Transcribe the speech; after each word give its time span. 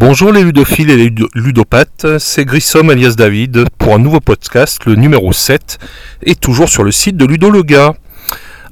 Bonjour 0.00 0.30
les 0.30 0.44
ludophiles 0.44 0.90
et 0.90 0.96
les 0.96 1.12
ludopathes, 1.34 2.06
c'est 2.20 2.44
Grissom 2.44 2.88
alias 2.88 3.16
David 3.18 3.64
pour 3.78 3.96
un 3.96 3.98
nouveau 3.98 4.20
podcast, 4.20 4.84
le 4.86 4.94
numéro 4.94 5.32
7, 5.32 5.76
et 6.22 6.36
toujours 6.36 6.68
sur 6.68 6.84
le 6.84 6.92
site 6.92 7.16
de 7.16 7.24
Ludologa. 7.24 7.94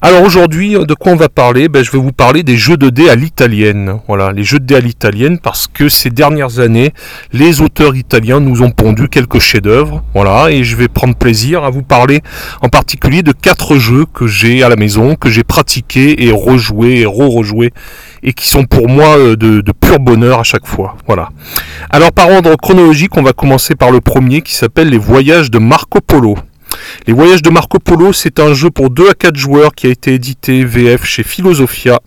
Alors 0.01 0.23
aujourd'hui, 0.23 0.75
de 0.75 0.95
quoi 0.95 1.11
on 1.11 1.17
va 1.17 1.29
parler? 1.29 1.69
Ben, 1.69 1.83
Je 1.83 1.91
vais 1.91 1.99
vous 1.99 2.13
parler 2.13 2.45
des 2.45 2.57
jeux 2.57 2.77
de 2.77 2.91
dés 2.91 3.09
à 3.09 3.17
l'italienne. 3.17 3.99
Voilà, 4.07 4.31
les 4.31 4.45
jeux 4.45 4.61
de 4.61 4.67
dés 4.67 4.77
à 4.77 4.81
l'italienne 4.81 5.41
parce 5.41 5.67
que 5.67 5.89
ces 5.89 6.11
dernières 6.11 6.61
années, 6.61 6.93
les 7.33 7.61
auteurs 7.61 7.97
italiens 7.97 8.39
nous 8.39 8.63
ont 8.63 8.71
pondu 8.71 9.09
quelques 9.09 9.41
chefs-d'œuvre. 9.41 10.05
Voilà, 10.15 10.53
et 10.53 10.63
je 10.63 10.77
vais 10.77 10.87
prendre 10.87 11.17
plaisir 11.17 11.65
à 11.65 11.71
vous 11.71 11.83
parler 11.83 12.21
en 12.63 12.69
particulier 12.69 13.25
de 13.25 13.33
quatre 13.33 13.79
jeux 13.79 14.05
que 14.15 14.29
j'ai 14.29 14.63
à 14.63 14.69
la 14.69 14.77
maison, 14.77 15.17
que 15.17 15.29
j'ai 15.29 15.43
pratiqués 15.43 16.25
et 16.25 16.31
rejoués 16.31 17.01
et 17.01 17.07
re-rejoués 17.07 17.73
et 18.23 18.33
qui 18.33 18.49
sont 18.49 18.65
pour 18.65 18.89
moi 18.89 19.17
euh, 19.19 19.37
de, 19.37 19.73
pur 19.73 19.99
bonheur 19.99 20.41
à 20.41 20.43
chaque 20.43 20.67
fois. 20.67 20.97
Voilà. 21.07 21.31
Alors 21.91 22.13
par 22.13 22.31
ordre 22.31 22.57
chronologique, 22.57 23.17
on 23.17 23.23
va 23.23 23.33
commencer 23.33 23.75
par 23.75 23.91
le 23.91 24.01
premier 24.01 24.43
qui 24.43 24.55
s'appelle 24.55 24.89
Les 24.89 24.99
Voyages 24.99 25.51
de 25.51 25.59
Marco 25.59 26.01
Polo. 26.01 26.37
Les 27.07 27.13
Voyages 27.13 27.43
de 27.43 27.51
Marco 27.51 27.79
Polo, 27.79 28.13
c'est 28.13 28.41
un 28.41 28.53
jeu 28.53 28.71
pour 28.71 28.91
2 28.91 29.11
à 29.11 29.15
4 29.15 29.37
joueurs 29.37 29.75
qui 29.75 29.87
a 29.87 29.91
été 29.91 30.15
édité 30.15 30.65
VF 30.65 31.05
chez 31.05 31.23
Philosophia. 31.23 32.01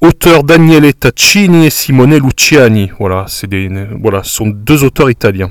Auteur 0.00 0.42
Daniele 0.42 0.92
Taccini 0.92 1.66
et 1.66 1.70
Simone 1.70 2.18
Luciani. 2.18 2.90
Voilà, 2.98 3.24
c'est 3.28 3.46
des, 3.46 3.70
voilà, 4.00 4.22
ce 4.22 4.34
sont 4.34 4.46
deux 4.48 4.84
auteurs 4.84 5.10
italiens. 5.10 5.50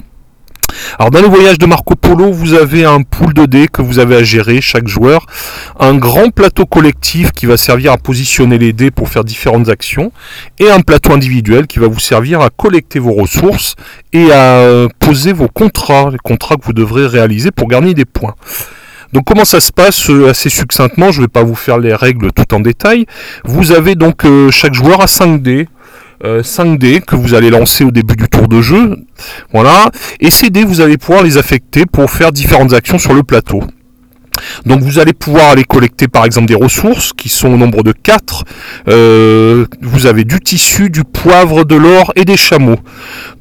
Alors 1.00 1.12
dans 1.12 1.22
le 1.22 1.28
voyage 1.28 1.58
de 1.58 1.66
Marco 1.66 1.96
Polo, 1.96 2.32
vous 2.32 2.54
avez 2.54 2.86
un 2.86 3.02
pool 3.02 3.34
de 3.34 3.46
dés 3.46 3.68
que 3.68 3.82
vous 3.82 4.00
avez 4.00 4.18
à 4.18 4.24
gérer 4.24 4.62
chaque 4.62 4.88
joueur, 4.88 5.26
un 5.80 5.96
grand 5.96 6.30
plateau 6.30 6.66
collectif 6.66 7.32
qui 7.32 7.46
va 7.46 7.58
servir 7.58 7.92
à 7.92 7.98
positionner 7.98 8.58
les 8.58 8.74
dés 8.74 8.92
pour 8.92 9.10
faire 9.10 9.24
différentes 9.24 9.70
actions, 9.70 10.12
et 10.60 10.70
un 10.70 10.82
plateau 10.82 11.14
individuel 11.14 11.68
qui 11.68 11.80
va 11.80 11.88
vous 11.88 12.00
servir 12.00 12.42
à 12.42 12.50
collecter 12.50 13.00
vos 13.00 13.14
ressources 13.14 13.76
et 14.12 14.32
à 14.32 14.60
euh, 14.60 14.88
poser 15.00 15.34
vos 15.34 15.48
contrats, 15.48 16.10
les 16.12 16.18
contrats 16.18 16.56
que 16.56 16.66
vous 16.66 16.74
devrez 16.74 17.06
réaliser 17.08 17.52
pour 17.52 17.68
gagner 17.68 17.94
des 17.94 18.06
points. 18.06 18.36
Donc 19.12 19.26
comment 19.26 19.46
ça 19.46 19.60
se 19.60 19.72
passe 19.72 20.10
euh, 20.10 20.30
assez 20.30 20.50
succinctement, 20.50 21.12
je 21.12 21.22
ne 21.22 21.26
vais 21.26 21.30
pas 21.30 21.44
vous 21.44 21.56
faire 21.56 21.78
les 21.78 21.94
règles 21.94 22.32
tout 22.32 22.54
en 22.54 22.60
détail. 22.60 23.06
Vous 23.44 23.72
avez 23.72 23.96
donc 23.96 24.26
euh, 24.26 24.50
chaque 24.52 24.74
joueur 24.74 25.02
à 25.02 25.08
5 25.08 25.42
dés, 25.42 25.68
5 26.42 26.80
dés 26.80 27.02
que 27.02 27.18
vous 27.18 27.34
allez 27.34 27.50
lancer 27.50 27.84
au 27.84 27.92
début 27.92 28.16
du 28.16 28.30
tour 28.30 28.48
de 28.48 28.62
jeu. 28.62 28.96
Voilà. 29.52 29.90
Et 30.20 30.32
ces 30.32 30.50
dés, 30.50 30.64
vous 30.64 30.82
allez 30.82 30.98
pouvoir 30.98 31.24
les 31.24 31.38
affecter 31.38 31.86
pour 31.86 32.10
faire 32.10 32.32
différentes 32.32 32.74
actions 32.74 32.98
sur 32.98 33.14
le 33.14 33.24
plateau. 33.24 33.62
Donc 34.66 34.82
vous 34.82 35.00
allez 35.00 35.14
pouvoir 35.14 35.52
aller 35.52 35.64
collecter 35.64 36.08
par 36.08 36.26
exemple 36.26 36.48
des 36.48 36.56
ressources 36.56 37.14
qui 37.14 37.30
sont 37.30 37.50
au 37.50 37.58
nombre 37.58 37.84
de 37.84 37.92
4. 37.92 38.44
Euh, 38.88 39.66
vous 39.82 40.06
avez 40.06 40.24
du 40.24 40.40
tissu, 40.40 40.90
du 40.90 41.04
poivre, 41.04 41.66
de 41.66 41.76
l'or 41.76 42.12
et 42.16 42.26
des 42.26 42.38
chameaux. 42.38 42.80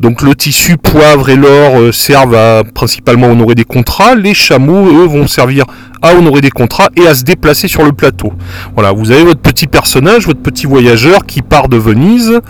Donc 0.00 0.22
le 0.22 0.34
tissu, 0.34 0.76
poivre 0.76 1.28
et 1.30 1.36
l'or 1.36 1.78
euh, 1.78 1.92
servent 1.92 2.34
à 2.34 2.62
principalement 2.64 3.28
honorer 3.28 3.54
des 3.54 3.64
contrats. 3.64 4.14
Les 4.14 4.34
chameaux, 4.34 4.86
eux, 4.86 5.06
vont 5.06 5.26
servir 5.26 5.64
à 6.02 6.14
honorer 6.14 6.40
des 6.40 6.50
contrats 6.50 6.90
et 6.96 7.06
à 7.06 7.14
se 7.14 7.22
déplacer 7.22 7.68
sur 7.68 7.84
le 7.84 7.92
plateau. 7.92 8.32
Voilà, 8.74 8.92
vous 8.92 9.10
avez 9.10 9.24
votre 9.24 9.40
petit 9.40 9.66
personnage, 9.66 10.26
votre 10.26 10.42
petit 10.42 10.66
voyageur 10.66 11.24
qui 11.26 11.42
part 11.42 11.68
de 11.68 11.76
Venise 11.76 12.40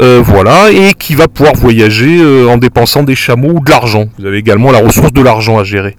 euh, 0.00 0.20
voilà, 0.24 0.70
et 0.72 0.92
qui 0.98 1.14
va 1.14 1.28
pouvoir 1.28 1.54
voyager 1.54 2.18
euh, 2.20 2.48
en 2.48 2.56
dépensant 2.56 3.04
des 3.04 3.14
chameaux 3.14 3.52
ou 3.54 3.60
de 3.60 3.70
l'argent. 3.70 4.06
Vous 4.18 4.26
avez 4.26 4.38
également 4.38 4.72
la 4.72 4.80
ressource 4.80 5.12
de 5.12 5.22
l'argent 5.22 5.58
à 5.58 5.64
gérer. 5.64 5.96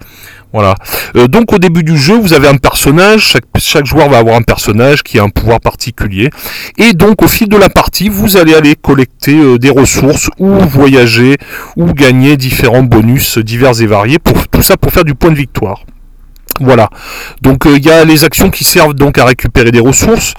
Voilà. 0.52 0.76
Euh, 1.16 1.28
donc 1.28 1.54
au 1.54 1.60
début 1.60 1.84
du 1.84 1.98
jeu, 1.98 2.18
vous 2.18 2.34
avez 2.34 2.48
un 2.48 2.58
personnage, 2.58 3.36
chaque, 3.58 3.86
joueur 3.86 4.10
va 4.10 4.18
avoir 4.18 4.36
un 4.36 4.42
personnage 4.42 5.04
qui 5.04 5.20
a 5.20 5.24
un 5.24 5.30
pouvoir 5.30 5.60
particulier. 5.60 6.30
Et 6.78 6.94
donc 6.94 7.22
au 7.24 7.28
fil 7.28 7.48
de 7.48 7.58
la 7.58 7.70
partie, 7.70 8.10
vous 8.10 8.38
allez 8.38 8.54
aller 8.54 8.76
collecter 8.76 9.58
des 9.60 9.70
ressources 9.70 10.30
ou 10.40 10.50
voyager 10.60 11.36
ou 11.76 11.94
gagner 11.94 12.38
différents 12.38 12.84
bonus 12.84 13.38
divers 13.38 13.82
et 13.82 13.86
variés 13.86 14.20
pour 14.20 14.48
tout 14.48 14.62
ça 14.62 14.78
pour 14.78 14.92
faire 14.92 15.04
du 15.04 15.16
point 15.16 15.32
de 15.32 15.36
victoire. 15.36 15.84
Voilà. 16.62 16.90
Donc 17.42 17.64
il 17.66 17.84
y 17.84 17.90
a 17.90 18.06
les 18.06 18.24
actions 18.24 18.50
qui 18.50 18.64
servent 18.64 18.94
donc 18.94 19.18
à 19.18 19.26
récupérer 19.26 19.72
des 19.72 19.82
ressources 19.82 20.36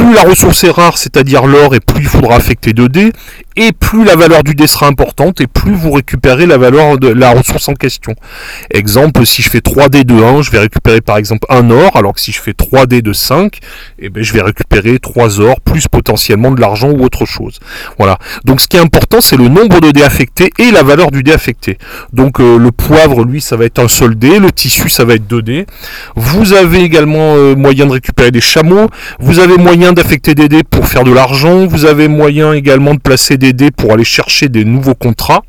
plus 0.00 0.14
la 0.14 0.22
ressource 0.22 0.64
est 0.64 0.70
rare, 0.70 0.96
c'est-à-dire 0.96 1.46
l'or, 1.46 1.74
et 1.74 1.80
plus 1.80 2.00
il 2.00 2.08
faudra 2.08 2.36
affecter 2.36 2.72
2 2.72 2.88
dés, 2.88 3.12
et 3.56 3.72
plus 3.72 4.04
la 4.04 4.16
valeur 4.16 4.42
du 4.42 4.54
dé 4.54 4.66
sera 4.66 4.86
importante, 4.86 5.42
et 5.42 5.46
plus 5.46 5.74
vous 5.74 5.90
récupérez 5.90 6.46
la 6.46 6.56
valeur 6.56 6.96
de 6.96 7.08
la 7.08 7.32
ressource 7.32 7.68
en 7.68 7.74
question. 7.74 8.14
Exemple, 8.70 9.26
si 9.26 9.42
je 9.42 9.50
fais 9.50 9.60
3 9.60 9.90
dés 9.90 10.04
de 10.04 10.14
1, 10.14 10.40
je 10.40 10.50
vais 10.50 10.60
récupérer 10.60 11.02
par 11.02 11.18
exemple 11.18 11.46
un 11.50 11.70
or, 11.70 11.96
alors 11.96 12.14
que 12.14 12.20
si 12.20 12.32
je 12.32 12.40
fais 12.40 12.54
3 12.54 12.86
dés 12.86 13.02
de 13.02 13.12
5, 13.12 13.58
eh 13.98 14.08
ben, 14.08 14.22
je 14.22 14.32
vais 14.32 14.40
récupérer 14.40 14.98
3 14.98 15.40
or, 15.40 15.60
plus 15.60 15.86
potentiellement 15.88 16.50
de 16.52 16.60
l'argent 16.62 16.88
ou 16.88 17.04
autre 17.04 17.26
chose. 17.26 17.58
Voilà. 17.98 18.18
Donc 18.44 18.62
ce 18.62 18.68
qui 18.68 18.78
est 18.78 18.80
important, 18.80 19.20
c'est 19.20 19.36
le 19.36 19.48
nombre 19.48 19.80
de 19.80 19.90
dés 19.90 20.02
affectés 20.02 20.50
et 20.58 20.70
la 20.70 20.82
valeur 20.82 21.10
du 21.10 21.22
dé 21.22 21.32
affecté. 21.32 21.76
Donc 22.14 22.40
euh, 22.40 22.56
le 22.56 22.72
poivre, 22.72 23.24
lui, 23.24 23.42
ça 23.42 23.56
va 23.56 23.66
être 23.66 23.80
un 23.80 23.88
seul 23.88 24.14
dé, 24.14 24.38
le 24.38 24.50
tissu, 24.50 24.88
ça 24.88 25.04
va 25.04 25.14
être 25.14 25.26
2 25.26 25.42
dés. 25.42 25.66
Vous 26.16 26.54
avez 26.54 26.80
également 26.80 27.34
euh, 27.36 27.54
moyen 27.54 27.84
de 27.84 27.92
récupérer 27.92 28.30
des 28.30 28.40
chameaux, 28.40 28.88
vous 29.18 29.40
avez 29.40 29.58
moyen 29.58 29.89
d'affecter 29.92 30.34
des 30.34 30.48
dés 30.48 30.62
pour 30.62 30.86
faire 30.86 31.04
de 31.04 31.12
l'argent, 31.12 31.66
vous 31.66 31.84
avez 31.84 32.08
moyen 32.08 32.52
également 32.52 32.94
de 32.94 33.00
placer 33.00 33.36
des 33.36 33.52
dés 33.52 33.70
pour 33.70 33.92
aller 33.92 34.04
chercher 34.04 34.48
des 34.48 34.64
nouveaux 34.64 34.94
contrats, 34.94 35.42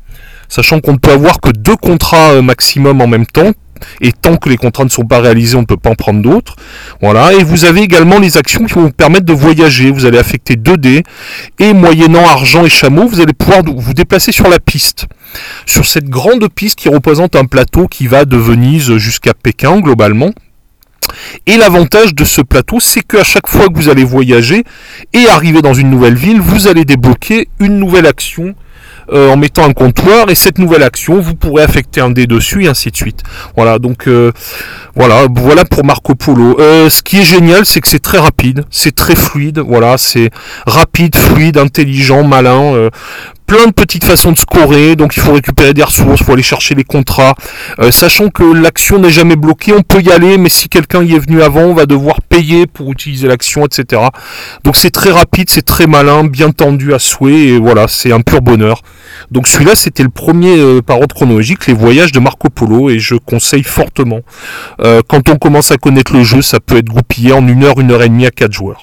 sachant 0.48 0.80
qu'on 0.80 0.92
ne 0.92 0.98
peut 0.98 1.12
avoir 1.12 1.40
que 1.40 1.50
deux 1.50 1.76
contrats 1.76 2.32
euh, 2.32 2.42
maximum 2.42 3.00
en 3.00 3.06
même 3.06 3.26
temps, 3.26 3.52
et 4.00 4.12
tant 4.12 4.36
que 4.36 4.48
les 4.48 4.56
contrats 4.56 4.84
ne 4.84 4.90
sont 4.90 5.04
pas 5.04 5.20
réalisés, 5.20 5.56
on 5.56 5.62
ne 5.62 5.66
peut 5.66 5.76
pas 5.76 5.90
en 5.90 5.94
prendre 5.94 6.22
d'autres. 6.22 6.56
Voilà. 7.00 7.32
Et 7.34 7.44
vous 7.44 7.64
avez 7.64 7.80
également 7.82 8.18
les 8.18 8.36
actions 8.36 8.64
qui 8.64 8.74
vont 8.74 8.82
vous 8.82 8.90
permettre 8.90 9.24
de 9.24 9.32
voyager. 9.32 9.90
Vous 9.90 10.06
allez 10.06 10.18
affecter 10.18 10.56
2 10.56 10.76
dés. 10.76 11.02
Et 11.58 11.72
moyennant 11.72 12.24
argent 12.24 12.64
et 12.64 12.70
chameau, 12.70 13.06
vous 13.06 13.20
allez 13.20 13.32
pouvoir 13.32 13.62
vous 13.64 13.94
déplacer 13.94 14.32
sur 14.32 14.48
la 14.48 14.60
piste. 14.60 15.06
Sur 15.66 15.86
cette 15.86 16.08
grande 16.08 16.48
piste 16.48 16.78
qui 16.78 16.88
représente 16.88 17.36
un 17.36 17.44
plateau 17.44 17.88
qui 17.88 18.06
va 18.06 18.24
de 18.24 18.36
Venise 18.36 18.96
jusqu'à 18.96 19.34
Pékin 19.34 19.80
globalement. 19.80 20.30
Et 21.46 21.56
l'avantage 21.56 22.14
de 22.14 22.24
ce 22.24 22.40
plateau, 22.40 22.80
c'est 22.80 23.02
qu'à 23.02 23.24
chaque 23.24 23.48
fois 23.48 23.68
que 23.68 23.74
vous 23.74 23.88
allez 23.88 24.04
voyager 24.04 24.64
et 25.12 25.28
arriver 25.28 25.62
dans 25.62 25.74
une 25.74 25.90
nouvelle 25.90 26.16
ville, 26.16 26.40
vous 26.40 26.68
allez 26.68 26.84
débloquer 26.84 27.48
une 27.58 27.78
nouvelle 27.78 28.06
action 28.06 28.54
euh, 29.12 29.32
en 29.32 29.36
mettant 29.36 29.64
un 29.64 29.72
comptoir 29.72 30.30
et 30.30 30.34
cette 30.34 30.58
nouvelle 30.58 30.82
action, 30.82 31.20
vous 31.20 31.34
pourrez 31.34 31.64
affecter 31.64 32.00
un 32.00 32.10
dé 32.10 32.26
dessus 32.26 32.64
et 32.64 32.68
ainsi 32.68 32.90
de 32.90 32.96
suite. 32.96 33.22
Voilà, 33.56 33.78
donc 33.78 34.06
euh, 34.06 34.32
voilà, 34.94 35.26
voilà 35.34 35.64
pour 35.64 35.84
Marco 35.84 36.14
Polo. 36.14 36.56
Euh, 36.60 36.88
ce 36.88 37.02
qui 37.02 37.18
est 37.18 37.24
génial, 37.24 37.66
c'est 37.66 37.80
que 37.80 37.88
c'est 37.88 38.02
très 38.02 38.18
rapide, 38.18 38.64
c'est 38.70 38.94
très 38.94 39.16
fluide. 39.16 39.58
Voilà, 39.58 39.98
c'est 39.98 40.30
rapide, 40.66 41.16
fluide, 41.16 41.58
intelligent, 41.58 42.22
malin 42.22 42.90
plein 43.52 43.66
de 43.66 43.72
petites 43.72 44.04
façons 44.04 44.32
de 44.32 44.38
scorer, 44.38 44.96
donc 44.96 45.14
il 45.14 45.20
faut 45.20 45.34
récupérer 45.34 45.74
des 45.74 45.82
ressources, 45.82 46.20
il 46.22 46.24
faut 46.24 46.32
aller 46.32 46.42
chercher 46.42 46.74
les 46.74 46.84
contrats, 46.84 47.34
euh, 47.80 47.90
sachant 47.90 48.30
que 48.30 48.42
l'action 48.42 48.98
n'est 48.98 49.10
jamais 49.10 49.36
bloquée, 49.36 49.74
on 49.74 49.82
peut 49.82 50.00
y 50.00 50.10
aller, 50.10 50.38
mais 50.38 50.48
si 50.48 50.70
quelqu'un 50.70 51.02
y 51.02 51.12
est 51.12 51.18
venu 51.18 51.42
avant, 51.42 51.60
on 51.60 51.74
va 51.74 51.84
devoir 51.84 52.22
payer 52.22 52.66
pour 52.66 52.90
utiliser 52.90 53.28
l'action, 53.28 53.66
etc. 53.66 54.04
Donc 54.64 54.76
c'est 54.76 54.90
très 54.90 55.10
rapide, 55.10 55.50
c'est 55.50 55.66
très 55.66 55.86
malin, 55.86 56.24
bien 56.24 56.50
tendu 56.50 56.94
à 56.94 56.98
souhait, 56.98 57.48
et 57.48 57.58
voilà, 57.58 57.88
c'est 57.88 58.10
un 58.10 58.22
pur 58.22 58.40
bonheur. 58.40 58.80
Donc 59.30 59.46
celui-là, 59.46 59.74
c'était 59.74 60.02
le 60.02 60.08
premier 60.08 60.58
euh, 60.58 60.80
par 60.80 60.98
ordre 60.98 61.14
chronologique, 61.14 61.66
les 61.66 61.74
voyages 61.74 62.12
de 62.12 62.20
Marco 62.20 62.48
Polo, 62.48 62.88
et 62.88 63.00
je 63.00 63.16
conseille 63.16 63.64
fortement. 63.64 64.20
Euh, 64.80 65.02
quand 65.06 65.28
on 65.28 65.36
commence 65.36 65.70
à 65.72 65.76
connaître 65.76 66.14
le 66.14 66.24
jeu, 66.24 66.40
ça 66.40 66.58
peut 66.58 66.78
être 66.78 66.88
goupillé 66.88 67.34
en 67.34 67.46
une 67.46 67.64
heure, 67.64 67.78
une 67.78 67.90
heure 67.90 68.02
et 68.02 68.08
demie 68.08 68.24
à 68.24 68.30
quatre 68.30 68.54
joueurs. 68.54 68.82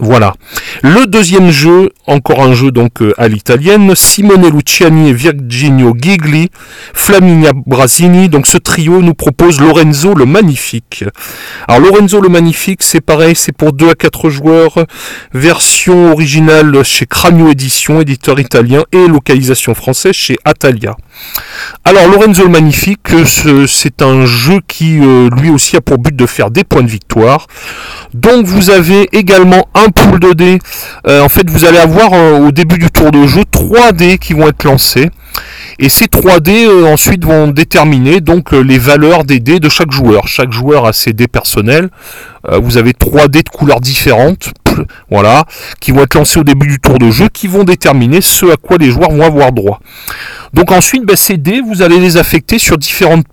Voilà. 0.00 0.34
Le 0.82 1.06
deuxième 1.06 1.50
jeu, 1.50 1.90
encore 2.06 2.42
un 2.42 2.52
jeu 2.54 2.70
donc 2.70 3.00
euh, 3.02 3.14
à 3.18 3.28
l'italienne, 3.28 3.94
Simone 3.94 4.48
Luciani 4.48 5.08
et 5.10 5.12
Virginio 5.12 5.94
Gigli, 5.98 6.48
Flaminia 6.92 7.52
Brasini. 7.54 8.28
Donc 8.28 8.46
ce 8.46 8.58
trio 8.58 9.00
nous 9.00 9.14
propose 9.14 9.60
Lorenzo 9.60 10.14
le 10.14 10.26
Magnifique. 10.26 11.04
Alors 11.68 11.80
Lorenzo 11.80 12.20
le 12.20 12.28
Magnifique, 12.28 12.82
c'est 12.82 13.00
pareil, 13.00 13.34
c'est 13.34 13.52
pour 13.52 13.72
2 13.72 13.90
à 13.90 13.94
4 13.94 14.30
joueurs, 14.30 14.84
version 15.32 16.12
originale 16.12 16.84
chez 16.84 17.06
Cranio 17.06 17.50
Édition, 17.50 18.00
éditeur 18.00 18.38
italien, 18.38 18.84
et 18.92 19.06
localisation 19.06 19.74
française 19.74 20.12
chez 20.12 20.36
Atalia. 20.44 20.96
Alors 21.84 22.08
Lorenzo 22.08 22.42
le 22.42 22.48
Magnifique, 22.48 23.08
c'est 23.68 24.02
un 24.02 24.26
jeu 24.26 24.58
qui 24.66 24.98
euh, 25.00 25.30
lui 25.30 25.50
aussi 25.50 25.76
a 25.76 25.80
pour 25.80 25.98
but 25.98 26.14
de 26.14 26.26
faire 26.26 26.50
des 26.50 26.64
points 26.64 26.82
de 26.82 26.88
victoire. 26.88 27.46
Donc 28.12 28.44
vous 28.46 28.70
avez 28.70 29.08
également 29.12 29.68
un 29.74 29.90
pool 29.90 30.18
de 30.18 30.32
dés. 30.32 30.58
Euh, 31.06 31.22
en 31.22 31.28
fait 31.28 31.48
vous 31.48 31.64
allez 31.64 31.78
avoir 31.78 32.12
euh, 32.12 32.38
au 32.38 32.50
début 32.50 32.78
du 32.78 32.90
tour 32.90 33.12
de 33.12 33.26
jeu 33.26 33.44
3 33.48 33.92
dés 33.92 34.18
qui 34.18 34.32
vont 34.32 34.48
être 34.48 34.64
lancés. 34.64 35.10
Et 35.78 35.88
ces 35.88 36.08
3 36.08 36.40
dés 36.40 36.66
ensuite 36.86 37.24
vont 37.24 37.48
déterminer 37.48 38.20
donc 38.20 38.52
les 38.52 38.78
valeurs 38.78 39.24
des 39.24 39.38
dés 39.38 39.60
de 39.60 39.68
chaque 39.68 39.92
joueur. 39.92 40.26
Chaque 40.26 40.50
joueur 40.50 40.86
a 40.86 40.92
ses 40.92 41.12
dés 41.12 41.28
personnels. 41.28 41.90
vous 42.50 42.78
avez 42.78 42.94
3 42.94 43.28
dés 43.28 43.42
de 43.42 43.50
couleurs 43.50 43.80
différentes, 43.80 44.50
voilà, 45.10 45.44
qui 45.80 45.92
vont 45.92 46.02
être 46.02 46.14
lancés 46.14 46.40
au 46.40 46.44
début 46.44 46.66
du 46.66 46.78
tour 46.78 46.98
de 46.98 47.10
jeu, 47.10 47.28
qui 47.28 47.46
vont 47.46 47.64
déterminer 47.64 48.20
ce 48.20 48.46
à 48.46 48.56
quoi 48.56 48.78
les 48.78 48.90
joueurs 48.90 49.10
vont 49.10 49.24
avoir 49.24 49.52
droit. 49.52 49.80
Donc 50.52 50.72
ensuite, 50.72 51.04
ben, 51.04 51.16
ces 51.16 51.36
dés, 51.36 51.60
vous 51.60 51.82
allez 51.82 51.98
les 51.98 52.16
affecter 52.16 52.58
sur 52.58 52.78
différentes 52.78 53.26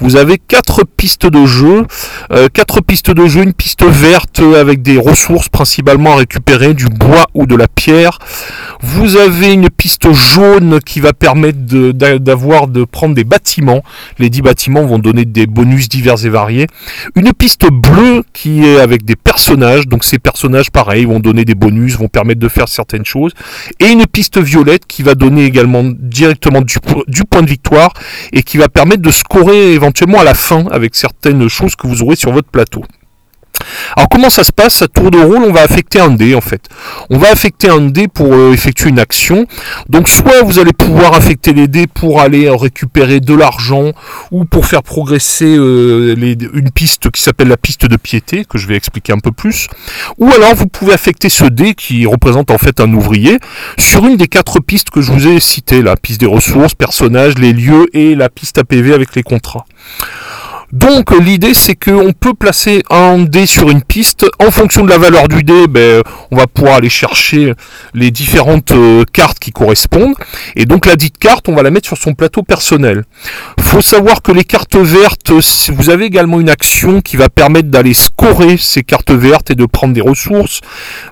Vous 0.00 0.16
avez 0.16 0.38
quatre 0.38 0.82
pistes 0.96 1.26
de 1.26 1.44
jeu, 1.44 1.84
euh, 2.32 2.48
quatre 2.50 2.80
pistes 2.80 3.10
de 3.10 3.26
jeu, 3.26 3.42
une 3.42 3.52
piste 3.52 3.84
verte 3.84 4.40
avec 4.40 4.80
des 4.80 4.96
ressources 4.96 5.50
principalement 5.50 6.14
à 6.14 6.16
récupérer, 6.16 6.72
du 6.72 6.86
bois 6.86 7.26
ou 7.34 7.44
de 7.44 7.54
la 7.54 7.68
pierre. 7.68 8.18
Vous 8.80 9.18
avez 9.18 9.52
une 9.52 9.68
piste 9.68 10.10
jaune 10.10 10.80
qui 10.80 11.00
va 11.00 11.12
permettre 11.12 11.58
d'avoir 12.18 12.66
de, 12.66 12.84
prendre 12.84 13.14
des 13.14 13.24
bâtiments. 13.24 13.82
Les 14.18 14.30
dix 14.30 14.40
bâtiments 14.40 14.86
vont 14.86 14.98
donner 14.98 15.26
des 15.26 15.46
bonus 15.46 15.90
divers 15.90 16.24
et 16.24 16.30
variés. 16.30 16.66
Une 17.14 17.34
piste 17.34 17.66
bleue 17.70 18.24
qui 18.32 18.64
est 18.64 18.80
avec 18.80 19.04
des 19.04 19.16
personnages. 19.16 19.86
Donc 19.86 20.04
ces 20.04 20.18
personnages, 20.18 20.70
pareil, 20.70 21.04
vont 21.04 21.20
donner 21.20 21.44
des 21.44 21.54
bonus, 21.54 21.98
vont 21.98 22.08
permettre 22.08 22.40
de 22.40 22.48
faire 22.48 22.68
certaines 22.68 23.04
choses. 23.04 23.32
Et 23.80 23.88
une 23.88 24.06
piste 24.06 24.38
violette 24.38 24.86
qui 24.86 25.02
va 25.02 25.14
donner 25.14 25.44
également 25.44 25.82
directement 25.84 26.62
du, 26.62 26.76
du 27.06 27.24
point 27.24 27.42
de 27.42 27.50
victoire 27.50 27.92
et 28.32 28.42
qui 28.42 28.56
va 28.56 28.70
permettre 28.70 29.02
de 29.02 29.09
scorer 29.10 29.72
éventuellement 29.72 30.20
à 30.20 30.24
la 30.24 30.34
fin 30.34 30.66
avec 30.70 30.94
certaines 30.94 31.48
choses 31.48 31.76
que 31.76 31.86
vous 31.86 32.02
aurez 32.02 32.16
sur 32.16 32.32
votre 32.32 32.48
plateau. 32.48 32.84
Alors 33.96 34.08
comment 34.08 34.30
ça 34.30 34.44
se 34.44 34.52
passe 34.52 34.82
À 34.82 34.88
tour 34.88 35.10
de 35.10 35.18
rôle, 35.18 35.42
on 35.44 35.52
va 35.52 35.62
affecter 35.62 36.00
un 36.00 36.10
dé 36.10 36.34
en 36.34 36.40
fait. 36.40 36.68
On 37.10 37.18
va 37.18 37.30
affecter 37.30 37.68
un 37.68 37.80
dé 37.80 38.08
pour 38.08 38.32
euh, 38.32 38.52
effectuer 38.52 38.90
une 38.90 38.98
action. 38.98 39.46
Donc 39.88 40.08
soit 40.08 40.42
vous 40.42 40.58
allez 40.58 40.72
pouvoir 40.72 41.14
affecter 41.14 41.52
les 41.52 41.68
dés 41.68 41.86
pour 41.86 42.20
aller 42.20 42.48
récupérer 42.50 43.20
de 43.20 43.34
l'argent 43.34 43.92
ou 44.30 44.44
pour 44.44 44.66
faire 44.66 44.82
progresser 44.82 45.56
euh, 45.56 46.14
une 46.16 46.70
piste 46.70 47.10
qui 47.10 47.22
s'appelle 47.22 47.48
la 47.48 47.56
piste 47.56 47.86
de 47.86 47.96
piété, 47.96 48.44
que 48.44 48.58
je 48.58 48.66
vais 48.66 48.76
expliquer 48.76 49.12
un 49.12 49.18
peu 49.18 49.32
plus. 49.32 49.68
Ou 50.18 50.30
alors 50.30 50.54
vous 50.54 50.66
pouvez 50.66 50.92
affecter 50.92 51.28
ce 51.28 51.44
dé 51.44 51.74
qui 51.74 52.06
représente 52.06 52.50
en 52.50 52.58
fait 52.58 52.80
un 52.80 52.92
ouvrier 52.92 53.38
sur 53.78 54.06
une 54.06 54.16
des 54.16 54.28
quatre 54.28 54.60
pistes 54.60 54.90
que 54.90 55.00
je 55.00 55.12
vous 55.12 55.26
ai 55.26 55.40
citées, 55.40 55.82
la 55.82 55.96
piste 55.96 56.20
des 56.20 56.26
ressources, 56.26 56.74
personnages, 56.74 57.38
les 57.38 57.52
lieux 57.52 57.86
et 57.92 58.14
la 58.14 58.28
piste 58.28 58.58
APV 58.58 58.94
avec 58.94 59.14
les 59.14 59.22
contrats. 59.22 59.64
Donc 60.72 61.10
l'idée 61.18 61.54
c'est 61.54 61.74
qu'on 61.74 62.12
peut 62.12 62.34
placer 62.34 62.82
un 62.90 63.18
dé 63.18 63.46
sur 63.46 63.70
une 63.70 63.82
piste. 63.82 64.26
En 64.38 64.50
fonction 64.50 64.84
de 64.84 64.90
la 64.90 64.98
valeur 64.98 65.26
du 65.26 65.42
dé, 65.42 65.66
ben, 65.66 66.02
on 66.30 66.36
va 66.36 66.46
pouvoir 66.46 66.76
aller 66.76 66.88
chercher 66.88 67.54
les 67.92 68.10
différentes 68.10 68.70
euh, 68.70 69.04
cartes 69.12 69.40
qui 69.40 69.50
correspondent. 69.50 70.14
Et 70.54 70.66
donc 70.66 70.86
la 70.86 70.94
dite 70.94 71.18
carte, 71.18 71.48
on 71.48 71.54
va 71.54 71.62
la 71.62 71.70
mettre 71.70 71.88
sur 71.88 71.96
son 71.96 72.14
plateau 72.14 72.42
personnel. 72.42 73.04
Faut 73.58 73.80
savoir 73.80 74.22
que 74.22 74.30
les 74.30 74.44
cartes 74.44 74.76
vertes, 74.76 75.32
vous 75.70 75.90
avez 75.90 76.04
également 76.04 76.40
une 76.40 76.50
action 76.50 77.00
qui 77.00 77.16
va 77.16 77.28
permettre 77.28 77.68
d'aller 77.68 77.94
scorer 77.94 78.56
ces 78.56 78.82
cartes 78.82 79.10
vertes 79.10 79.50
et 79.50 79.54
de 79.56 79.66
prendre 79.66 79.94
des 79.94 80.00
ressources. 80.00 80.60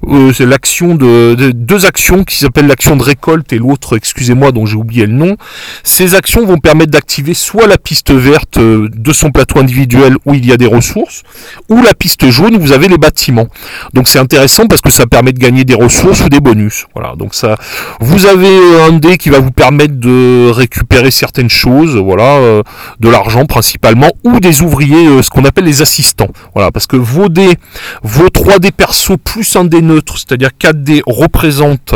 Euh, 0.06 0.32
c'est 0.32 0.46
l'action 0.46 0.94
de, 0.94 1.34
deux 1.52 1.84
actions 1.84 2.22
qui 2.22 2.36
s'appellent 2.36 2.68
l'action 2.68 2.96
de 2.96 3.02
récolte 3.02 3.52
et 3.52 3.58
l'autre, 3.58 3.96
excusez-moi, 3.96 4.52
dont 4.52 4.66
j'ai 4.66 4.76
oublié 4.76 5.06
le 5.06 5.12
nom. 5.12 5.36
Ces 5.82 6.14
actions 6.14 6.46
vont 6.46 6.58
permettre 6.58 6.92
d'activer 6.92 7.34
soit 7.34 7.66
la 7.66 7.78
piste 7.78 8.12
verte 8.12 8.58
euh, 8.58 8.88
de 8.92 9.12
son 9.12 9.30
plateau 9.30 9.47
individuel 9.56 10.16
où 10.26 10.34
il 10.34 10.44
y 10.46 10.52
a 10.52 10.56
des 10.56 10.66
ressources, 10.66 11.22
ou 11.68 11.82
la 11.82 11.94
piste 11.94 12.28
jaune 12.30 12.56
où 12.56 12.60
vous 12.60 12.72
avez 12.72 12.88
les 12.88 12.98
bâtiments. 12.98 13.48
Donc 13.94 14.08
c'est 14.08 14.18
intéressant 14.18 14.66
parce 14.66 14.80
que 14.80 14.90
ça 14.90 15.06
permet 15.06 15.32
de 15.32 15.38
gagner 15.38 15.64
des 15.64 15.74
ressources 15.74 16.20
ou 16.20 16.28
des 16.28 16.40
bonus. 16.40 16.86
Voilà, 16.94 17.14
donc 17.16 17.34
ça, 17.34 17.56
vous 18.00 18.26
avez 18.26 18.82
un 18.82 18.92
dé 18.92 19.16
qui 19.16 19.30
va 19.30 19.38
vous 19.38 19.50
permettre 19.50 19.94
de 19.94 20.50
récupérer 20.50 21.10
certaines 21.10 21.50
choses, 21.50 21.96
voilà, 21.96 22.36
euh, 22.36 22.62
de 23.00 23.08
l'argent 23.08 23.46
principalement, 23.46 24.10
ou 24.24 24.40
des 24.40 24.62
ouvriers, 24.62 25.06
euh, 25.06 25.22
ce 25.22 25.30
qu'on 25.30 25.44
appelle 25.44 25.64
les 25.64 25.82
assistants. 25.82 26.28
Voilà, 26.54 26.70
parce 26.70 26.86
que 26.86 26.96
vos 26.96 27.28
dés, 27.28 27.54
vos 28.02 28.28
3 28.28 28.58
dés 28.58 28.72
perso 28.72 29.16
plus 29.16 29.56
un 29.56 29.64
dé 29.64 29.80
neutre, 29.80 30.18
c'est-à-dire 30.18 30.50
4 30.58 30.82
dés 30.82 31.02
représentent, 31.06 31.94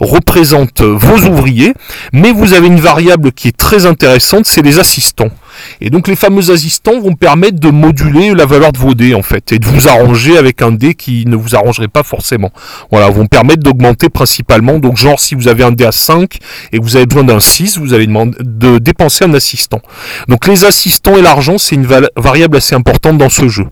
représentent 0.00 0.82
vos 0.82 1.18
ouvriers, 1.28 1.74
mais 2.12 2.32
vous 2.32 2.52
avez 2.54 2.66
une 2.66 2.80
variable 2.80 3.32
qui 3.32 3.48
est 3.48 3.56
très 3.56 3.86
intéressante, 3.86 4.46
c'est 4.46 4.62
les 4.62 4.78
assistants. 4.78 5.30
Et 5.80 5.90
donc 5.90 6.08
les 6.08 6.16
fameux 6.16 6.50
assistants 6.50 7.00
vont 7.00 7.14
permettre 7.14 7.58
de 7.58 7.70
moduler 7.70 8.34
la 8.34 8.46
valeur 8.46 8.72
de 8.72 8.78
vos 8.78 8.94
dés 8.94 9.14
en 9.14 9.22
fait 9.22 9.52
et 9.52 9.58
de 9.58 9.66
vous 9.66 9.88
arranger 9.88 10.36
avec 10.36 10.62
un 10.62 10.72
dé 10.72 10.94
qui 10.94 11.24
ne 11.26 11.36
vous 11.36 11.54
arrangerait 11.54 11.88
pas 11.88 12.02
forcément. 12.02 12.50
Voilà, 12.90 13.08
vont 13.10 13.26
permettre 13.26 13.62
d'augmenter 13.62 14.08
principalement. 14.08 14.78
Donc 14.78 14.96
genre 14.96 15.20
si 15.20 15.34
vous 15.34 15.48
avez 15.48 15.64
un 15.64 15.72
dé 15.72 15.84
à 15.84 15.92
5 15.92 16.38
et 16.72 16.78
que 16.78 16.82
vous 16.82 16.96
avez 16.96 17.06
besoin 17.06 17.24
d'un 17.24 17.40
6, 17.40 17.78
vous 17.78 17.94
allez 17.94 18.06
demander 18.06 18.36
de 18.40 18.78
dépenser 18.78 19.24
un 19.24 19.34
assistant. 19.34 19.80
Donc 20.28 20.46
les 20.46 20.64
assistants 20.64 21.16
et 21.16 21.22
l'argent, 21.22 21.58
c'est 21.58 21.74
une 21.74 21.86
variable 22.16 22.56
assez 22.56 22.74
importante 22.74 23.18
dans 23.18 23.28
ce 23.28 23.48
jeu. 23.48 23.66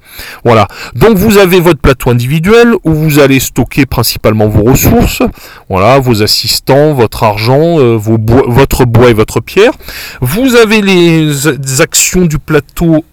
Voilà. 0.45 0.69
Donc 0.95 1.17
vous 1.17 1.39
avez 1.39 1.61
votre 1.61 1.81
plateau 1.81 2.11
individuel 2.11 2.75
où 2.85 2.93
vous 2.93 3.19
allez 3.19 3.41
stocker 3.41 3.87
principalement 3.87 4.49
vos 4.49 4.65
ressources. 4.65 5.23
Voilà, 5.69 5.99
vos 5.99 6.23
assistants, 6.23 6.95
votre 6.95 7.23
argent, 7.23 7.79
euh, 7.79 7.97
votre 7.97 8.85
bois 8.85 9.11
et 9.11 9.15
votre 9.15 9.41
pierre. 9.41 9.73
Vous 10.21 10.55
avez 10.57 10.81
les 10.83 11.31
actions 11.81 12.27
du 12.27 12.39
plateau 12.39 13.05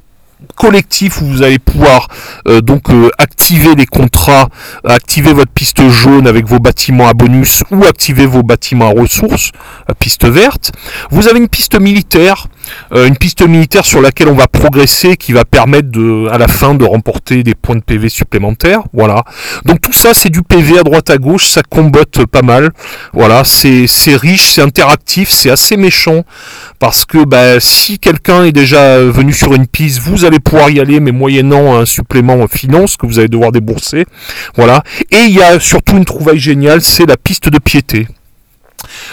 collectif 0.55 1.21
où 1.21 1.25
vous 1.25 1.43
allez 1.43 1.59
pouvoir 1.59 2.07
euh, 2.47 2.61
donc 2.61 2.89
euh, 2.89 3.09
activer 3.17 3.75
les 3.75 3.85
contrats, 3.85 4.49
activer 4.83 5.33
votre 5.33 5.51
piste 5.51 5.87
jaune 5.89 6.27
avec 6.27 6.45
vos 6.47 6.59
bâtiments 6.59 7.07
à 7.07 7.13
bonus 7.13 7.63
ou 7.71 7.83
activer 7.85 8.25
vos 8.25 8.43
bâtiments 8.43 8.89
à 8.89 8.99
ressources, 8.99 9.51
piste 9.99 10.25
verte. 10.25 10.71
Vous 11.11 11.27
avez 11.27 11.39
une 11.39 11.47
piste 11.47 11.79
militaire 11.79 12.47
une 12.93 13.15
piste 13.15 13.47
militaire 13.47 13.85
sur 13.85 14.01
laquelle 14.01 14.27
on 14.27 14.35
va 14.35 14.47
progresser, 14.47 15.17
qui 15.17 15.31
va 15.33 15.45
permettre 15.45 15.89
de, 15.89 16.27
à 16.29 16.37
la 16.37 16.47
fin 16.47 16.75
de 16.75 16.85
remporter 16.85 17.43
des 17.43 17.55
points 17.55 17.75
de 17.75 17.81
PV 17.81 18.09
supplémentaires. 18.09 18.81
Voilà. 18.93 19.23
Donc 19.65 19.81
tout 19.81 19.93
ça, 19.93 20.13
c'est 20.13 20.29
du 20.29 20.41
PV 20.43 20.79
à 20.79 20.83
droite 20.83 21.09
à 21.09 21.17
gauche, 21.17 21.47
ça 21.47 21.61
combotte 21.63 22.25
pas 22.25 22.41
mal. 22.41 22.71
Voilà, 23.13 23.43
c'est 23.43 24.15
riche, 24.15 24.51
c'est 24.51 24.61
interactif, 24.61 25.29
c'est 25.29 25.49
assez 25.49 25.77
méchant 25.77 26.23
parce 26.79 27.05
que 27.05 27.23
bah, 27.25 27.59
si 27.59 27.99
quelqu'un 27.99 28.43
est 28.45 28.51
déjà 28.51 28.99
venu 28.99 29.33
sur 29.33 29.53
une 29.53 29.67
piste, 29.67 29.99
vous 29.99 30.25
allez 30.25 30.39
pouvoir 30.39 30.69
y 30.69 30.79
aller, 30.79 30.99
mais 30.99 31.11
moyennant 31.11 31.75
un 31.75 31.85
supplément 31.85 32.47
finance 32.47 32.97
que 32.97 33.05
vous 33.05 33.19
allez 33.19 33.27
devoir 33.27 33.51
débourser. 33.51 34.05
Voilà. 34.55 34.83
Et 35.11 35.23
il 35.25 35.31
y 35.31 35.41
a 35.41 35.59
surtout 35.59 35.97
une 35.97 36.05
trouvaille 36.05 36.39
géniale, 36.39 36.81
c'est 36.81 37.05
la 37.05 37.17
piste 37.17 37.49
de 37.49 37.59
piété. 37.59 38.07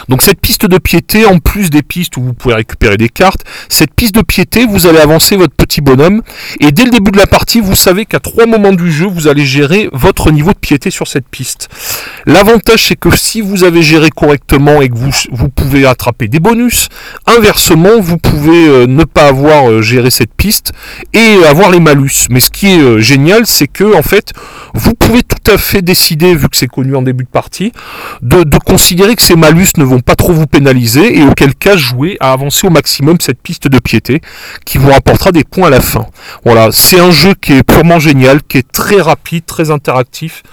Donc 0.07 0.21
cette 0.21 0.41
piste 0.41 0.65
de 0.65 0.77
piété, 0.77 1.25
en 1.25 1.39
plus 1.39 1.69
des 1.69 1.81
pistes 1.81 2.17
où 2.17 2.21
vous 2.21 2.33
pouvez 2.33 2.55
récupérer 2.55 2.97
des 2.97 3.09
cartes, 3.09 3.43
cette 3.69 3.93
piste 3.93 4.15
de 4.15 4.21
piété, 4.21 4.65
vous 4.65 4.87
allez 4.87 4.99
avancer 4.99 5.35
votre 5.35 5.53
petit 5.53 5.81
bonhomme, 5.81 6.21
et 6.59 6.71
dès 6.71 6.85
le 6.85 6.91
début 6.91 7.11
de 7.11 7.17
la 7.17 7.27
partie, 7.27 7.59
vous 7.59 7.75
savez 7.75 8.05
qu'à 8.05 8.19
trois 8.19 8.45
moments 8.45 8.73
du 8.73 8.91
jeu, 8.91 9.07
vous 9.07 9.27
allez 9.27 9.45
gérer 9.45 9.89
votre 9.93 10.31
niveau 10.31 10.51
de 10.51 10.57
piété 10.57 10.89
sur 10.91 11.07
cette 11.07 11.27
piste. 11.27 11.69
L'avantage, 12.25 12.85
c'est 12.87 12.95
que 12.95 13.15
si 13.15 13.41
vous 13.41 13.63
avez 13.63 13.81
géré 13.81 14.09
correctement 14.09 14.81
et 14.81 14.89
que 14.89 14.95
vous, 14.95 15.49
pouvez 15.49 15.85
attraper 15.85 16.27
des 16.27 16.39
bonus, 16.39 16.89
inversement, 17.25 17.99
vous 17.99 18.17
pouvez 18.17 18.67
euh, 18.67 18.87
ne 18.87 19.03
pas 19.03 19.27
avoir 19.27 19.69
euh, 19.69 19.81
géré 19.81 20.09
cette 20.09 20.33
piste 20.33 20.71
et 21.13 21.43
avoir 21.45 21.71
les 21.71 21.79
malus. 21.79 22.27
Mais 22.29 22.39
ce 22.39 22.49
qui 22.49 22.67
est 22.67 22.79
euh, 22.79 22.99
génial, 22.99 23.45
c'est 23.45 23.67
que 23.67 23.95
en 23.97 24.03
fait, 24.03 24.33
vous 24.73 24.93
pouvez 24.93 25.23
tout 25.23 25.51
à 25.51 25.57
fait 25.57 25.81
décider, 25.81 26.35
vu 26.35 26.49
que 26.49 26.57
c'est 26.57 26.67
connu 26.67 26.95
en 26.95 27.01
début 27.01 27.23
de 27.23 27.29
partie, 27.29 27.71
de, 28.21 28.43
de 28.43 28.57
considérer 28.57 29.15
que 29.15 29.21
ces 29.21 29.35
malus 29.35 29.58
ne 29.77 29.83
vont 29.83 29.99
pas 29.99 30.15
trop 30.15 30.33
vous 30.33 30.47
pénaliser 30.47 31.17
et 31.19 31.23
auquel 31.23 31.55
cas 31.55 31.75
jouer 31.75 32.17
à 32.19 32.31
avancer 32.31 32.67
au 32.67 32.69
maximum 32.69 33.17
cette 33.19 33.41
piste 33.41 33.67
de 33.67 33.79
piété 33.79 34.21
qui 34.65 34.77
vous 34.77 34.89
rapportera 34.89 35.31
des 35.31 35.43
points 35.43 35.67
à 35.67 35.69
la 35.69 35.81
fin. 35.81 36.05
Voilà, 36.45 36.69
c'est 36.71 36.99
un 36.99 37.11
jeu 37.11 37.33
qui 37.39 37.53
est 37.53 37.63
purement 37.63 37.99
génial, 37.99 38.41
qui 38.43 38.57
est 38.57 38.71
très 38.71 39.01
rapide, 39.01 39.45
très 39.45 39.71
interactif. 39.71 40.43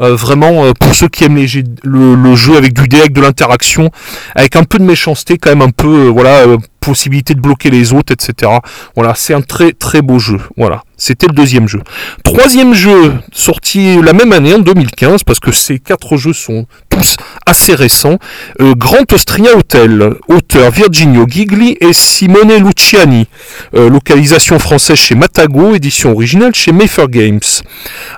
Euh, 0.00 0.16
vraiment, 0.16 0.64
euh, 0.64 0.72
pour 0.72 0.94
ceux 0.94 1.08
qui 1.08 1.24
aiment 1.24 1.44
le, 1.84 2.34
jeu 2.34 2.56
avec 2.56 2.72
du 2.72 2.88
dé, 2.88 2.98
avec 2.98 3.12
de 3.12 3.20
l'interaction, 3.20 3.90
avec 4.34 4.56
un 4.56 4.64
peu 4.64 4.78
de 4.78 4.84
méchanceté, 4.84 5.38
quand 5.38 5.50
même 5.50 5.62
un 5.62 5.70
peu, 5.70 6.06
euh, 6.06 6.08
voilà, 6.08 6.46
possibilité 6.82 7.34
de 7.34 7.40
bloquer 7.40 7.70
les 7.70 7.92
autres, 7.92 8.12
etc. 8.12 8.52
Voilà, 8.94 9.14
c'est 9.14 9.32
un 9.32 9.40
très 9.40 9.72
très 9.72 10.02
beau 10.02 10.18
jeu. 10.18 10.38
Voilà. 10.56 10.82
C'était 11.04 11.26
le 11.26 11.32
deuxième 11.32 11.66
jeu. 11.66 11.80
Troisième 12.22 12.74
jeu, 12.74 13.14
sorti 13.32 14.00
la 14.00 14.12
même 14.12 14.32
année, 14.32 14.54
en 14.54 14.60
2015, 14.60 15.24
parce 15.24 15.40
que 15.40 15.50
ces 15.50 15.80
quatre 15.80 16.16
jeux 16.16 16.32
sont 16.32 16.66
tous 16.90 17.16
assez 17.44 17.74
récents. 17.74 18.18
Euh, 18.60 18.74
Grand 18.76 19.12
Austria 19.12 19.56
Hotel, 19.56 20.14
auteur 20.28 20.70
Virginio 20.70 21.26
Gigli 21.28 21.76
et 21.80 21.92
Simone 21.92 22.52
Luciani. 22.64 23.26
Euh, 23.74 23.90
localisation 23.90 24.60
française 24.60 24.96
chez 24.96 25.16
Matago, 25.16 25.74
édition 25.74 26.12
originale 26.12 26.54
chez 26.54 26.70
Mayfair 26.70 27.08
Games. 27.08 27.40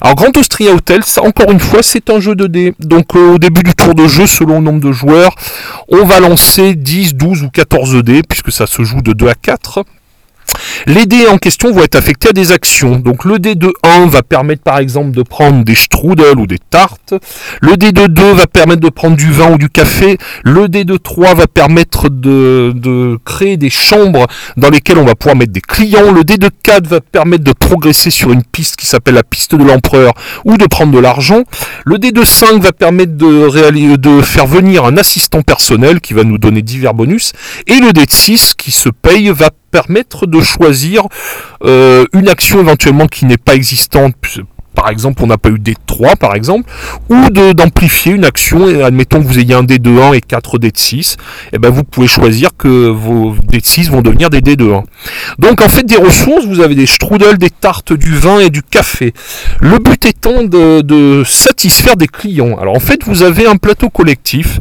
Alors 0.03 0.17
Grand 0.17 0.37
Austria 0.37 0.75
Hotel, 0.75 1.05
ça, 1.05 1.23
encore 1.23 1.51
une 1.53 1.61
fois, 1.61 1.83
c'est 1.83 2.11
un 2.11 2.21
jeu 2.21 2.35
de 2.35 2.47
dés. 2.47 2.75
Donc 2.81 3.17
euh, 3.17 3.37
au 3.37 3.39
début 3.39 3.63
du 3.63 3.75
tour 3.75 3.95
de 3.95 4.07
jeu, 4.07 4.27
selon 4.27 4.57
le 4.57 4.65
nombre 4.65 4.81
de 4.81 4.93
joueurs, 4.93 5.35
on 5.89 6.05
va 6.05 6.21
lancer 6.21 6.75
10, 6.75 7.15
12 7.15 7.45
ou 7.45 7.49
14 7.49 7.95
dés, 8.05 8.21
puisque 8.29 8.53
ça 8.55 8.69
se 8.69 8.85
joue 8.85 9.03
de 9.03 9.13
2 9.13 9.29
à 9.29 9.35
4. 9.35 9.85
Les 10.87 11.07
dés 11.07 11.27
en 11.27 11.39
question 11.39 11.73
vont 11.73 11.83
être 11.83 11.95
affectés 11.95 12.29
à 12.29 12.33
des 12.33 12.53
actions. 12.53 12.99
Donc 12.99 13.25
le 13.25 13.39
dé 13.39 13.55
de 13.55 13.73
1 13.83 14.07
va 14.07 14.23
permettre 14.23 14.63
par 14.63 14.79
exemple 14.79 15.13
de 15.13 15.23
prendre 15.23 15.65
des 15.65 15.75
strudels 15.75 16.39
ou 16.39 16.47
des 16.47 16.59
tartes. 16.59 17.15
Le 17.61 17.77
dé 17.77 17.93
de 17.93 18.07
2 18.07 18.33
va 18.33 18.47
permettre 18.47 18.81
de 18.81 18.91
prendre 18.91 19.17
du 19.17 19.31
vin 19.31 19.53
ou 19.53 19.59
du 19.59 19.71
café. 19.71 20.19
Le 20.45 20.69
dé 20.69 20.85
de 20.85 20.97
3 20.97 21.35
va 21.35 21.47
permettre 21.47 22.09
de, 22.11 22.73
de 22.75 23.19
créer 23.25 23.57
des 23.57 23.71
chambres 23.71 24.27
dans 24.57 24.69
lesquelles 24.69 24.99
on 24.99 25.05
va 25.05 25.15
pouvoir 25.15 25.37
mettre 25.37 25.53
des 25.53 25.61
clients. 25.61 26.13
Le 26.13 26.25
dé 26.25 26.37
de 26.37 26.51
4 26.63 26.87
va 26.87 27.01
permettre 27.01 27.45
de 27.45 27.53
progresser 27.53 28.11
sur 28.11 28.31
une 28.33 28.45
piste 28.45 28.77
qui 28.77 28.87
s'appelle 28.87 29.15
la 29.15 29.23
piste 29.23 29.55
de 29.55 29.65
l'empereur 29.65 30.13
ou 30.45 30.57
de 30.57 30.67
prendre 30.67 30.93
de 30.93 30.99
l'argent. 30.99 31.43
Le 31.87 31.99
dé 31.99 32.13
de 32.13 32.25
5 32.25 32.63
va 32.63 32.73
permettre 32.73 33.17
de, 33.17 33.47
réaliser, 33.47 33.97
de 33.97 34.21
faire 34.21 34.47
venir 34.47 34.85
un 34.85 34.97
assistant 34.97 35.43
personnel 35.43 36.01
qui 36.01 36.15
va 36.15 36.25
nous 36.25 36.39
donner 36.39 36.63
divers 36.63 36.95
bonus. 36.95 37.33
Et 37.67 37.81
le 37.81 37.93
dé 37.93 38.05
de 38.05 38.11
6 38.11 38.55
qui 38.57 38.71
se 38.71 38.89
paye 38.89 39.31
va 39.31 39.51
permettre 39.75 40.27
de 40.27 40.41
choisir 40.41 41.03
euh, 41.65 42.05
une 42.13 42.29
action 42.29 42.61
éventuellement 42.61 43.09
qui 43.09 43.25
n'est 43.25 43.37
pas 43.39 43.57
existante 43.57 44.15
par 44.75 44.91
exemple, 44.91 45.23
on 45.23 45.27
n'a 45.27 45.39
pas 45.39 45.51
eu 45.51 45.59
d 45.59 45.75
3 45.87 46.17
par 46.17 46.35
exemple, 46.35 46.71
ou 47.09 47.31
d'amplifier 47.31 48.13
une 48.13 48.25
action, 48.25 48.69
et 48.69 48.83
admettons 48.83 49.23
que 49.23 49.27
vous 49.27 49.39
ayez 49.39 49.55
un 49.55 49.63
d 49.63 49.79
de 49.79 49.91
1 49.91 50.13
et 50.13 50.21
4 50.21 50.59
d 50.59 50.71
de 50.71 50.77
6, 50.77 51.17
et 51.53 51.59
ben 51.59 51.71
vous 51.71 51.85
pouvez 51.85 52.07
choisir 52.07 52.51
que 52.57 52.89
vos 52.89 53.35
d 53.49 53.59
de 53.59 53.65
6 53.65 53.91
vont 53.91 54.03
devenir 54.03 54.31
des 54.31 54.41
d 54.41 54.57
de 54.57 54.71
1. 54.71 54.83
Donc 55.39 55.61
en 55.61 55.69
fait 55.69 55.85
des 55.85 55.97
ressources, 55.97 56.45
vous 56.45 56.61
avez 56.61 56.75
des 56.75 56.87
strudels, 56.87 57.39
des 57.39 57.51
tartes, 57.51 57.93
du 57.93 58.15
vin 58.17 58.39
et 58.41 58.51
du 58.51 58.63
café. 58.63 59.15
Le 59.61 59.79
but 59.79 60.05
étant 60.05 60.43
de, 60.43 60.81
de 60.81 61.23
satisfaire 61.25 61.97
des 61.97 62.09
clients. 62.09 62.57
Alors 62.59 62.77
en 62.77 62.81
fait 62.81 63.05
vous 63.05 63.23
avez 63.23 63.47
un 63.47 63.57
plateau 63.57 63.91
collectif 63.91 64.59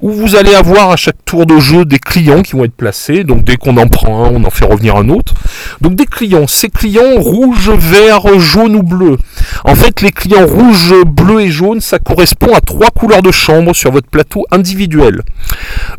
où 0.00 0.10
vous 0.10 0.36
allez 0.36 0.54
avoir 0.54 0.90
à 0.90 0.96
chaque 0.96 1.24
tour 1.24 1.46
de 1.46 1.58
jeu 1.58 1.84
des 1.84 1.98
clients 1.98 2.42
qui 2.42 2.52
vont 2.52 2.64
être 2.64 2.76
placés, 2.76 3.24
donc 3.24 3.44
dès 3.44 3.56
qu'on 3.56 3.76
en 3.76 3.88
prend 3.88 4.24
un, 4.24 4.30
on 4.30 4.44
en 4.44 4.50
fait 4.50 4.64
revenir 4.64 4.96
un 4.96 5.08
autre. 5.08 5.34
Donc 5.80 5.94
des 5.94 6.06
clients, 6.06 6.46
ces 6.46 6.68
clients 6.68 7.18
rouge, 7.18 7.70
vert, 7.70 8.38
jaune 8.38 8.76
ou 8.76 8.82
bleu. 8.82 9.16
En 9.64 9.74
fait, 9.74 10.00
les 10.00 10.10
clients 10.10 10.46
rouge, 10.46 10.94
bleu 11.06 11.42
et 11.42 11.50
jaune, 11.50 11.80
ça 11.80 11.98
correspond 11.98 12.54
à 12.54 12.60
trois 12.60 12.90
couleurs 12.90 13.22
de 13.22 13.30
chambre 13.30 13.74
sur 13.74 13.92
votre 13.92 14.08
plateau 14.08 14.44
individuel. 14.50 15.22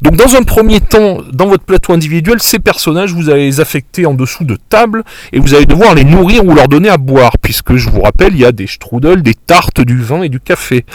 Donc 0.01 0.15
dans 0.17 0.35
un 0.35 0.43
premier 0.43 0.81
temps, 0.81 1.19
dans 1.31 1.47
votre 1.47 1.63
plateau 1.63 1.93
individuel, 1.93 2.41
ces 2.41 2.59
personnages, 2.59 3.13
vous 3.13 3.29
allez 3.29 3.45
les 3.45 3.59
affecter 3.59 4.05
en 4.05 4.13
dessous 4.13 4.43
de 4.43 4.57
table 4.69 5.03
et 5.31 5.39
vous 5.39 5.53
allez 5.53 5.65
devoir 5.65 5.95
les 5.95 6.03
nourrir 6.03 6.45
ou 6.45 6.53
leur 6.53 6.67
donner 6.67 6.89
à 6.89 6.97
boire, 6.97 7.37
puisque 7.41 7.75
je 7.75 7.89
vous 7.89 8.01
rappelle, 8.01 8.33
il 8.33 8.41
y 8.41 8.45
a 8.45 8.51
des 8.51 8.67
strudels, 8.67 9.21
des 9.21 9.33
tartes, 9.33 9.81
du 9.81 10.01
vin 10.01 10.23
et 10.23 10.29
du 10.29 10.39
café. 10.39 10.85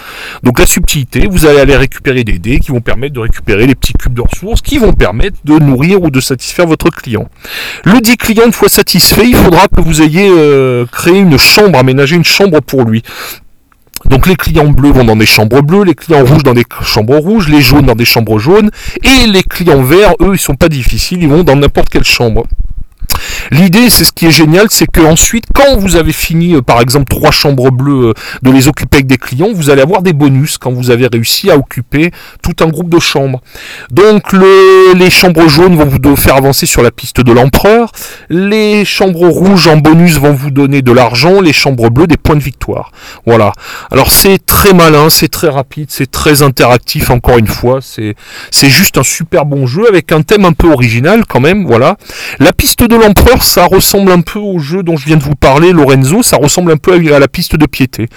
Donc 0.43 0.59
la 0.59 0.67
subtilité, 0.67 1.27
vous 1.31 1.47
allez 1.47 1.61
aller 1.61 1.77
récupérer 1.77 2.25
des 2.25 2.39
dés 2.39 2.59
qui 2.59 2.73
vont 2.73 2.81
permettre 2.81 3.15
de 3.15 3.21
récupérer 3.21 3.67
les 3.67 3.75
petits 3.75 3.95
cubes 3.95 4.15
de 4.15 4.23
ressources 4.23 4.61
qui 4.63 4.79
vont 4.79 4.93
permettre 4.93 5.37
de 5.45 5.59
nourrir 5.59 6.03
ou 6.03 6.11
de 6.11 6.21
satisfaire 6.21 6.67
votre 6.67 6.91
client. 6.91 7.29
Le 7.85 8.01
dit 8.01 8.17
client, 8.17 8.45
une 8.47 8.53
fois 8.53 8.69
satisfait, 8.69 9.27
il 9.27 9.35
faudra 9.37 9.69
que 9.69 9.81
vous 9.81 10.03
ayez 10.03 10.29
euh, 10.31 10.87
créé 10.87 11.19
une 11.19 11.39
chambre, 11.39 11.79
aménagé 11.79 12.17
une 12.17 12.25
chambre 12.25 12.50
pour 12.59 12.83
lui. 12.85 13.03
Donc 14.07 14.27
les 14.27 14.37
clients 14.37 14.69
bleus 14.69 14.93
vont 14.93 15.05
dans 15.05 15.17
des 15.17 15.27
chambres 15.27 15.63
bleues, 15.63 15.85
les 15.85 15.95
clients 15.95 16.25
rouges 16.25 16.43
dans 16.43 16.55
des 16.55 16.65
chambres 16.83 17.19
rouges, 17.19 17.49
les 17.49 17.61
jaunes 17.61 17.87
dans 17.87 17.95
des 17.95 18.05
chambres 18.05 18.39
jaunes, 18.39 18.71
et 19.03 19.27
les 19.27 19.43
clients 19.43 19.83
verts, 19.83 20.15
eux, 20.21 20.33
ils 20.33 20.39
sont 20.39 20.55
pas 20.55 20.69
difficiles, 20.69 21.23
ils 21.23 21.29
vont 21.29 21.43
dans 21.43 21.57
n'importe 21.57 21.91
quelle 21.91 22.05
chambre. 22.05 22.47
L'idée, 23.51 23.91
c'est 23.91 24.05
ce 24.05 24.13
qui 24.13 24.27
est 24.27 24.31
génial, 24.31 24.67
c'est 24.71 24.87
que 24.87 25.01
ensuite, 25.01 25.45
quand 25.55 25.77
vous 25.77 25.97
avez 25.97 26.13
fini, 26.13 26.55
euh, 26.55 26.63
par 26.63 26.81
exemple, 26.81 27.07
trois 27.09 27.31
chambres 27.31 27.71
bleues, 27.71 28.09
euh, 28.09 28.15
de 28.43 28.51
les 28.51 28.69
occuper 28.69 28.99
avec 28.99 29.07
des 29.07 29.19
clients, 29.19 29.53
vous 29.53 29.71
allez 29.71 29.83
avoir 29.83 30.03
des 30.03 30.13
bonus 30.13 30.59
quand 30.59 30.73
vous 30.73 30.91
avez 30.91 31.07
réussi 31.07 31.51
à 31.51 31.57
occuper 31.57 32.11
tout 32.43 32.65
un 32.65 32.69
groupe 32.69 32.89
de 32.89 32.99
chambres. 32.99 33.41
Donc, 33.91 34.33
les 34.33 35.11
chambres 35.11 35.49
jaunes 35.49 35.77
vont 35.77 35.87
vous 35.87 36.17
faire 36.17 36.37
avancer 36.37 36.67
sur 36.67 36.83
la 36.83 36.91
piste 36.91 37.21
de 37.21 37.33
l'empereur. 37.33 37.93
Les 38.29 38.85
chambres 38.85 39.29
rouges 39.29 39.67
en 39.67 39.77
bonus 39.77 40.19
vont 40.19 40.33
vous 40.33 40.51
donner 40.51 40.83
de 40.83 40.93
l'argent. 40.93 41.41
Les 41.41 41.53
chambres 41.53 41.91
bleues 41.91 42.07
des 42.07 42.17
points 42.17 42.37
de 42.37 42.43
victoire. 42.43 42.93
Voilà. 43.27 43.53
Alors, 43.91 44.11
c'est 44.11 44.45
très 44.45 44.73
malin, 44.73 45.11
c'est 45.11 45.29
très 45.29 45.49
rapide, 45.49 45.89
c'est 45.91 46.11
très 46.11 46.43
interactif. 46.43 47.11
Encore 47.11 47.39
une 47.39 47.47
fois, 47.47 47.81
c'est 47.81 48.15
c'est 48.51 48.69
juste 48.69 48.99
un 48.99 49.03
super 49.03 49.45
bon 49.45 49.67
jeu 49.67 49.89
avec 49.89 50.13
un 50.13 50.23
thème 50.23 50.45
un 50.45 50.53
peu 50.53 50.71
original 50.71 51.25
quand 51.27 51.41
même. 51.41 51.67
Voilà. 51.67 51.97
La 52.39 52.53
piste 52.53 52.83
de 52.83 52.95
l'empereur, 52.95 53.10
ça 53.43 53.67
ressemble 53.67 54.11
un 54.13 54.21
peu 54.21 54.39
au 54.39 54.59
jeu 54.59 54.83
dont 54.83 54.97
je 54.97 55.07
viens 55.07 55.17
de 55.17 55.23
vous 55.23 55.35
parler, 55.35 55.73
Lorenzo, 55.73 56.23
ça 56.23 56.37
ressemble 56.37 56.73
un 56.73 56.77
peu 56.77 56.93
à 57.15 57.19
la 57.19 57.29
piste 57.29 57.57
de 57.57 57.67
piété. 57.67 58.09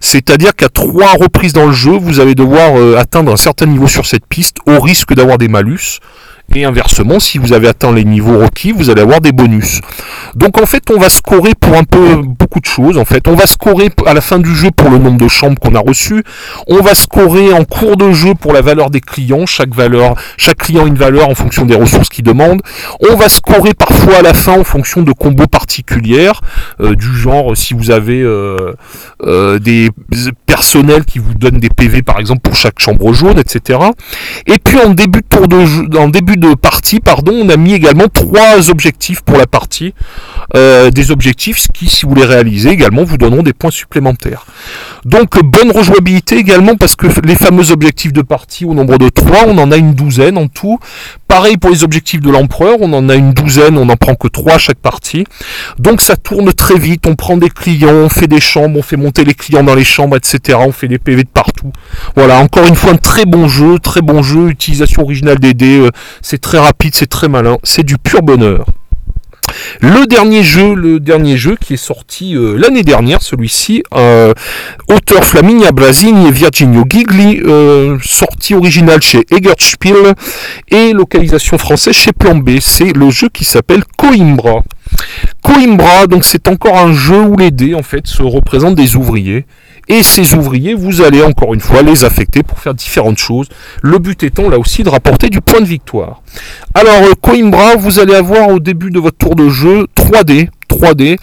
C'est-à-dire 0.00 0.54
qu'à 0.54 0.68
trois 0.68 1.12
reprises 1.12 1.52
dans 1.52 1.66
le 1.66 1.72
jeu, 1.72 1.92
vous 1.92 2.20
allez 2.20 2.34
devoir 2.34 2.78
euh, 2.78 2.96
atteindre 2.96 3.32
un 3.32 3.36
certain 3.36 3.66
niveau 3.66 3.86
sur 3.86 4.06
cette 4.06 4.26
piste 4.26 4.58
au 4.66 4.80
risque 4.80 5.14
d'avoir 5.14 5.38
des 5.38 5.48
malus. 5.48 6.00
Et 6.54 6.64
inversement, 6.64 7.20
si 7.20 7.36
vous 7.36 7.52
avez 7.52 7.68
atteint 7.68 7.92
les 7.92 8.04
niveaux 8.04 8.38
requis, 8.38 8.72
vous 8.72 8.88
allez 8.88 9.02
avoir 9.02 9.20
des 9.20 9.32
bonus. 9.32 9.80
Donc 10.34 10.60
en 10.60 10.64
fait, 10.64 10.90
on 10.90 10.98
va 10.98 11.10
scorer 11.10 11.52
pour 11.58 11.74
un 11.74 11.84
peu 11.84 12.22
beaucoup 12.22 12.60
de 12.60 12.66
choses. 12.66 12.96
En 12.96 13.04
fait, 13.04 13.28
on 13.28 13.34
va 13.34 13.46
scorer 13.46 13.90
à 14.06 14.14
la 14.14 14.20
fin 14.22 14.38
du 14.38 14.54
jeu 14.54 14.70
pour 14.74 14.88
le 14.88 14.98
nombre 14.98 15.18
de 15.18 15.28
chambres 15.28 15.58
qu'on 15.58 15.74
a 15.74 15.80
reçues. 15.80 16.22
On 16.66 16.80
va 16.80 16.94
scorer 16.94 17.52
en 17.52 17.64
cours 17.64 17.96
de 17.96 18.12
jeu 18.12 18.34
pour 18.34 18.54
la 18.54 18.62
valeur 18.62 18.90
des 18.90 19.00
clients. 19.00 19.44
Chaque 19.44 19.74
valeur, 19.74 20.14
chaque 20.38 20.58
client 20.58 20.84
a 20.84 20.86
une 20.86 20.96
valeur 20.96 21.28
en 21.28 21.34
fonction 21.34 21.66
des 21.66 21.74
ressources 21.74 22.08
qu'il 22.08 22.24
demande. 22.24 22.62
On 23.10 23.16
va 23.16 23.28
scorer 23.28 23.74
parfois 23.74 24.18
à 24.18 24.22
la 24.22 24.32
fin 24.32 24.58
en 24.58 24.64
fonction 24.64 25.02
de 25.02 25.12
combos 25.12 25.46
particulières, 25.46 26.40
euh, 26.80 26.94
du 26.94 27.14
genre 27.14 27.56
si 27.56 27.74
vous 27.74 27.90
avez 27.90 28.22
euh, 28.22 28.74
euh, 29.24 29.58
des 29.58 29.90
personnels 30.46 31.04
qui 31.04 31.18
vous 31.18 31.34
donnent 31.34 31.60
des 31.60 31.68
PV 31.68 32.02
par 32.02 32.18
exemple 32.18 32.40
pour 32.40 32.54
chaque 32.54 32.78
chambre 32.78 33.12
jaune, 33.12 33.38
etc. 33.38 33.78
Et 34.46 34.58
puis 34.58 34.78
en 34.78 34.90
début 34.90 35.20
de 35.20 35.26
tour 35.28 35.48
de 35.48 35.64
jeu, 35.66 35.84
en 35.98 36.08
début 36.08 36.35
de 36.38 36.54
partie, 36.54 37.00
pardon, 37.00 37.32
on 37.32 37.48
a 37.48 37.56
mis 37.56 37.74
également 37.74 38.06
trois 38.12 38.70
objectifs 38.70 39.22
pour 39.22 39.36
la 39.36 39.46
partie. 39.46 39.94
Euh, 40.54 40.90
des 40.90 41.10
objectifs 41.10 41.66
qui, 41.74 41.88
si 41.88 42.06
vous 42.06 42.14
les 42.14 42.24
réalisez 42.24 42.70
également, 42.70 43.04
vous 43.04 43.18
donneront 43.18 43.42
des 43.42 43.52
points 43.52 43.70
supplémentaires. 43.70 44.46
Donc 45.04 45.42
bonne 45.42 45.70
rejouabilité 45.70 46.36
également 46.36 46.76
parce 46.76 46.96
que 46.96 47.06
les 47.24 47.34
fameux 47.34 47.70
objectifs 47.70 48.12
de 48.12 48.22
partie 48.22 48.64
au 48.64 48.74
nombre 48.74 48.98
de 48.98 49.08
trois, 49.08 49.44
on 49.46 49.58
en 49.58 49.70
a 49.72 49.76
une 49.76 49.94
douzaine 49.94 50.38
en 50.38 50.48
tout. 50.48 50.78
Pareil 51.28 51.56
pour 51.56 51.70
les 51.70 51.82
objectifs 51.82 52.20
de 52.20 52.30
l'empereur, 52.30 52.76
on 52.80 52.92
en 52.92 53.08
a 53.08 53.14
une 53.14 53.32
douzaine, 53.32 53.76
on 53.76 53.86
n'en 53.86 53.96
prend 53.96 54.14
que 54.14 54.28
trois 54.28 54.58
chaque 54.58 54.78
partie. 54.78 55.24
Donc 55.78 56.00
ça 56.00 56.16
tourne 56.16 56.52
très 56.52 56.78
vite, 56.78 57.06
on 57.06 57.16
prend 57.16 57.36
des 57.36 57.50
clients, 57.50 57.92
on 57.92 58.08
fait 58.08 58.28
des 58.28 58.40
chambres, 58.40 58.78
on 58.78 58.82
fait 58.82 58.96
monter 58.96 59.24
les 59.24 59.34
clients 59.34 59.64
dans 59.64 59.74
les 59.74 59.84
chambres, 59.84 60.16
etc. 60.16 60.58
On 60.60 60.72
fait 60.72 60.88
des 60.88 60.98
PV 60.98 61.24
de 61.24 61.28
partout. 61.28 61.72
Voilà, 62.14 62.38
encore 62.38 62.66
une 62.66 62.76
fois 62.76 62.92
un 62.92 62.96
très 62.96 63.24
bon 63.24 63.48
jeu, 63.48 63.78
très 63.78 64.02
bon 64.02 64.22
jeu, 64.22 64.48
utilisation 64.48 65.02
originale 65.02 65.38
des 65.38 65.54
dés, 65.54 65.78
euh, 65.78 65.90
c'est 66.22 66.40
très 66.40 66.58
rapide, 66.58 66.94
c'est 66.94 67.08
très 67.08 67.28
malin, 67.28 67.58
c'est 67.64 67.82
du 67.82 67.98
pur 67.98 68.22
bonheur. 68.22 68.66
Le 69.80 70.06
dernier 70.06 70.42
jeu, 70.42 70.74
le 70.74 71.00
dernier 71.00 71.36
jeu 71.36 71.56
qui 71.60 71.74
est 71.74 71.78
sorti 71.78 72.36
euh, 72.36 72.56
l'année 72.58 72.82
dernière, 72.82 73.22
celui-ci, 73.22 73.82
euh, 73.94 74.32
auteur 74.88 75.24
Flaminia 75.24 75.72
Brasini 75.72 76.28
et 76.28 76.30
Virginio 76.30 76.84
Gigli, 76.88 77.40
euh, 77.44 77.98
sorti 78.02 78.54
original 78.54 79.02
chez 79.02 79.24
Egertspiel 79.30 80.14
et 80.68 80.92
localisation 80.92 81.58
française 81.58 81.94
chez 81.94 82.12
Plan 82.12 82.34
B. 82.34 82.58
C'est 82.60 82.96
le 82.96 83.10
jeu 83.10 83.28
qui 83.32 83.44
s'appelle 83.44 83.84
Coimbra. 83.96 84.62
Coimbra, 85.42 86.06
donc 86.06 86.24
c'est 86.24 86.48
encore 86.48 86.78
un 86.78 86.92
jeu 86.92 87.20
où 87.20 87.36
les 87.36 87.50
dés 87.50 87.74
en 87.74 87.82
fait 87.82 88.06
se 88.06 88.22
représentent 88.22 88.76
des 88.76 88.96
ouvriers 88.96 89.46
et 89.88 90.02
ces 90.02 90.34
ouvriers, 90.34 90.74
vous 90.74 91.02
allez 91.02 91.22
encore 91.22 91.54
une 91.54 91.60
fois 91.60 91.82
les 91.82 92.04
affecter 92.04 92.42
pour 92.42 92.58
faire 92.58 92.74
différentes 92.74 93.18
choses. 93.18 93.48
Le 93.82 93.98
but 93.98 94.22
étant 94.22 94.48
là 94.48 94.58
aussi 94.58 94.82
de 94.82 94.88
rapporter 94.88 95.28
du 95.28 95.40
point 95.40 95.60
de 95.60 95.66
victoire. 95.66 96.22
Alors 96.74 97.02
euh, 97.04 97.14
Coimbra, 97.20 97.76
vous 97.76 97.98
allez 97.98 98.14
avoir 98.14 98.48
au 98.48 98.58
début 98.58 98.90
de 98.90 98.98
votre 98.98 99.16
tour 99.16 99.36
de 99.36 99.48
jeu 99.48 99.86
3 99.94 100.24
dés 100.24 100.50
3D. 100.68 101.16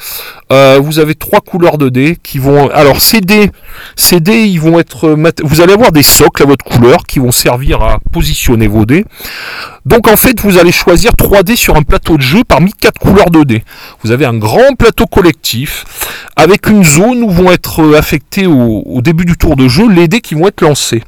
Euh, 0.52 0.80
vous 0.82 1.00
avez 1.00 1.16
trois 1.16 1.42
couleurs 1.42 1.78
de 1.78 1.90
dés 1.90 2.18
qui 2.22 2.40
vont. 2.40 2.70
Alors 2.70 3.02
ces 3.02 3.22
dés, 3.22 3.52
ces 3.96 4.20
dés, 4.20 4.44
ils 4.44 4.60
vont 4.60 4.80
être. 4.80 5.16
Vous 5.44 5.62
allez 5.62 5.74
avoir 5.74 5.92
des 5.92 6.04
socles 6.04 6.44
à 6.44 6.46
votre 6.46 6.66
couleur 6.66 7.06
qui 7.08 7.20
vont 7.20 7.32
servir 7.32 7.82
à 7.82 8.00
positionner 8.12 8.68
vos 8.68 8.86
dés. 8.86 9.06
Donc 9.86 10.08
en 10.08 10.16
fait, 10.16 10.40
vous 10.40 10.58
allez 10.58 10.72
choisir 10.72 11.16
3 11.16 11.44
dés 11.44 11.56
sur 11.56 11.76
un 11.76 11.84
plateau 11.84 12.18
de 12.18 12.22
jeu 12.22 12.44
parmi 12.48 12.72
quatre 12.72 13.00
couleurs 13.00 13.30
de 13.30 13.44
dés. 13.44 13.64
Vous 14.04 14.12
avez 14.12 14.26
un 14.26 14.38
grand 14.38 14.76
plateau 14.78 15.06
collectif 15.06 15.84
avec 16.36 16.68
une 16.68 16.84
zone 16.84 17.24
où 17.24 17.30
vont 17.30 17.52
être 17.52 17.96
affectés 17.96 18.48
au, 18.48 18.84
au 18.86 19.02
début 19.02 19.26
du 19.26 19.36
tour 19.36 19.56
de 19.56 19.68
jeu 19.68 19.90
les 19.90 20.08
dés 20.08 20.22
qui 20.22 20.36
vont 20.36 20.48
être 20.48 20.62
lancés. 20.62 21.04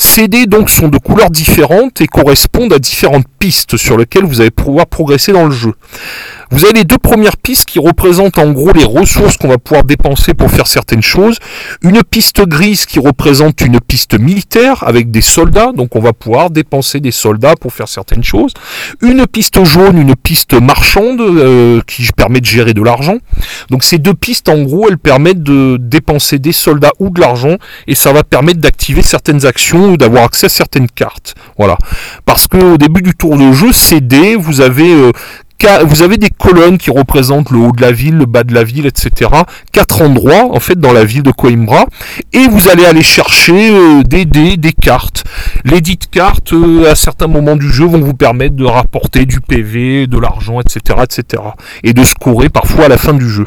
Ces 0.00 0.28
dés 0.28 0.46
donc 0.46 0.70
sont 0.70 0.88
de 0.88 0.98
couleurs 0.98 1.30
différentes 1.30 2.00
et 2.00 2.06
correspondent 2.06 2.72
à 2.72 2.78
différentes 2.78 3.26
pistes 3.38 3.76
sur 3.76 3.96
lesquelles 3.96 4.24
vous 4.24 4.40
allez 4.40 4.52
pouvoir 4.52 4.86
progresser 4.86 5.32
dans 5.32 5.44
le 5.44 5.50
jeu. 5.50 5.74
Vous 6.50 6.64
avez 6.64 6.72
les 6.74 6.84
deux 6.84 6.98
premières 6.98 7.36
pistes 7.36 7.66
qui 7.66 7.78
représentent 7.78 8.38
en 8.38 8.52
gros 8.52 8.72
les 8.72 8.84
ressources 8.84 9.36
qu'on 9.36 9.48
va 9.48 9.58
pouvoir 9.58 9.84
dépenser 9.84 10.34
pour 10.34 10.50
faire 10.50 10.66
certaines 10.66 11.02
choses. 11.02 11.38
Une 11.82 12.02
piste 12.02 12.40
grise 12.46 12.86
qui 12.86 13.00
représente 13.00 13.60
une 13.60 13.80
piste 13.80 14.18
militaire 14.18 14.82
avec 14.86 15.10
des 15.10 15.20
soldats, 15.20 15.72
donc 15.72 15.94
on 15.94 16.00
va 16.00 16.12
pouvoir 16.12 16.50
dépenser 16.50 17.00
des 17.00 17.10
soldats 17.10 17.54
pour 17.60 17.72
faire 17.72 17.88
certaines 17.88 18.07
choses. 18.22 18.52
Une 19.02 19.26
piste 19.26 19.62
jaune, 19.64 19.98
une 19.98 20.16
piste 20.16 20.54
marchande 20.54 21.20
euh, 21.20 21.80
qui 21.86 22.08
permet 22.16 22.40
de 22.40 22.46
gérer 22.46 22.74
de 22.74 22.82
l'argent. 22.82 23.18
Donc 23.70 23.84
ces 23.84 23.98
deux 23.98 24.14
pistes 24.14 24.48
en 24.48 24.62
gros 24.62 24.88
elles 24.88 24.98
permettent 24.98 25.42
de 25.42 25.76
dépenser 25.80 26.38
des 26.38 26.52
soldats 26.52 26.92
ou 26.98 27.10
de 27.10 27.20
l'argent 27.20 27.56
et 27.86 27.94
ça 27.94 28.12
va 28.12 28.24
permettre 28.24 28.60
d'activer 28.60 29.02
certaines 29.02 29.46
actions 29.46 29.92
ou 29.92 29.96
d'avoir 29.96 30.24
accès 30.24 30.46
à 30.46 30.50
certaines 30.50 30.88
cartes. 30.88 31.34
Voilà. 31.56 31.76
Parce 32.24 32.46
que 32.46 32.74
au 32.74 32.76
début 32.76 33.02
du 33.02 33.14
tour 33.14 33.36
de 33.36 33.52
jeu, 33.52 33.72
dés, 34.00 34.36
vous 34.36 34.60
avez 34.60 34.92
euh, 34.92 35.12
vous 35.84 36.02
avez 36.02 36.18
des 36.18 36.30
colonnes 36.30 36.78
qui 36.78 36.90
représentent 36.90 37.50
le 37.50 37.58
haut 37.58 37.72
de 37.72 37.80
la 37.80 37.90
ville, 37.90 38.16
le 38.16 38.26
bas 38.26 38.44
de 38.44 38.54
la 38.54 38.64
ville, 38.64 38.86
etc. 38.86 39.30
Quatre 39.72 40.02
endroits 40.02 40.54
en 40.54 40.60
fait 40.60 40.78
dans 40.78 40.92
la 40.92 41.04
ville 41.04 41.22
de 41.22 41.32
Coimbra 41.32 41.86
et 42.32 42.46
vous 42.46 42.68
allez 42.68 42.84
aller 42.84 43.02
chercher 43.02 43.70
euh, 43.72 44.02
des 44.02 44.24
dés, 44.24 44.56
des 44.56 44.72
cartes. 44.72 45.24
Les 45.64 45.80
dites 45.80 46.10
cartes 46.10 46.52
euh, 46.52 46.90
à 46.90 46.94
certains 46.94 47.26
moments 47.26 47.56
du 47.56 47.70
jeu 47.70 47.86
vont 47.86 48.00
vous 48.00 48.14
permettre 48.14 48.54
de 48.54 48.64
rapporter 48.64 49.26
du 49.26 49.40
PV, 49.40 50.06
de 50.06 50.18
l'argent, 50.18 50.60
etc., 50.60 51.00
etc. 51.02 51.42
et 51.82 51.92
de 51.92 52.04
scorer 52.04 52.48
parfois 52.48 52.84
à 52.84 52.88
la 52.88 52.98
fin 52.98 53.14
du 53.14 53.28
jeu. 53.28 53.44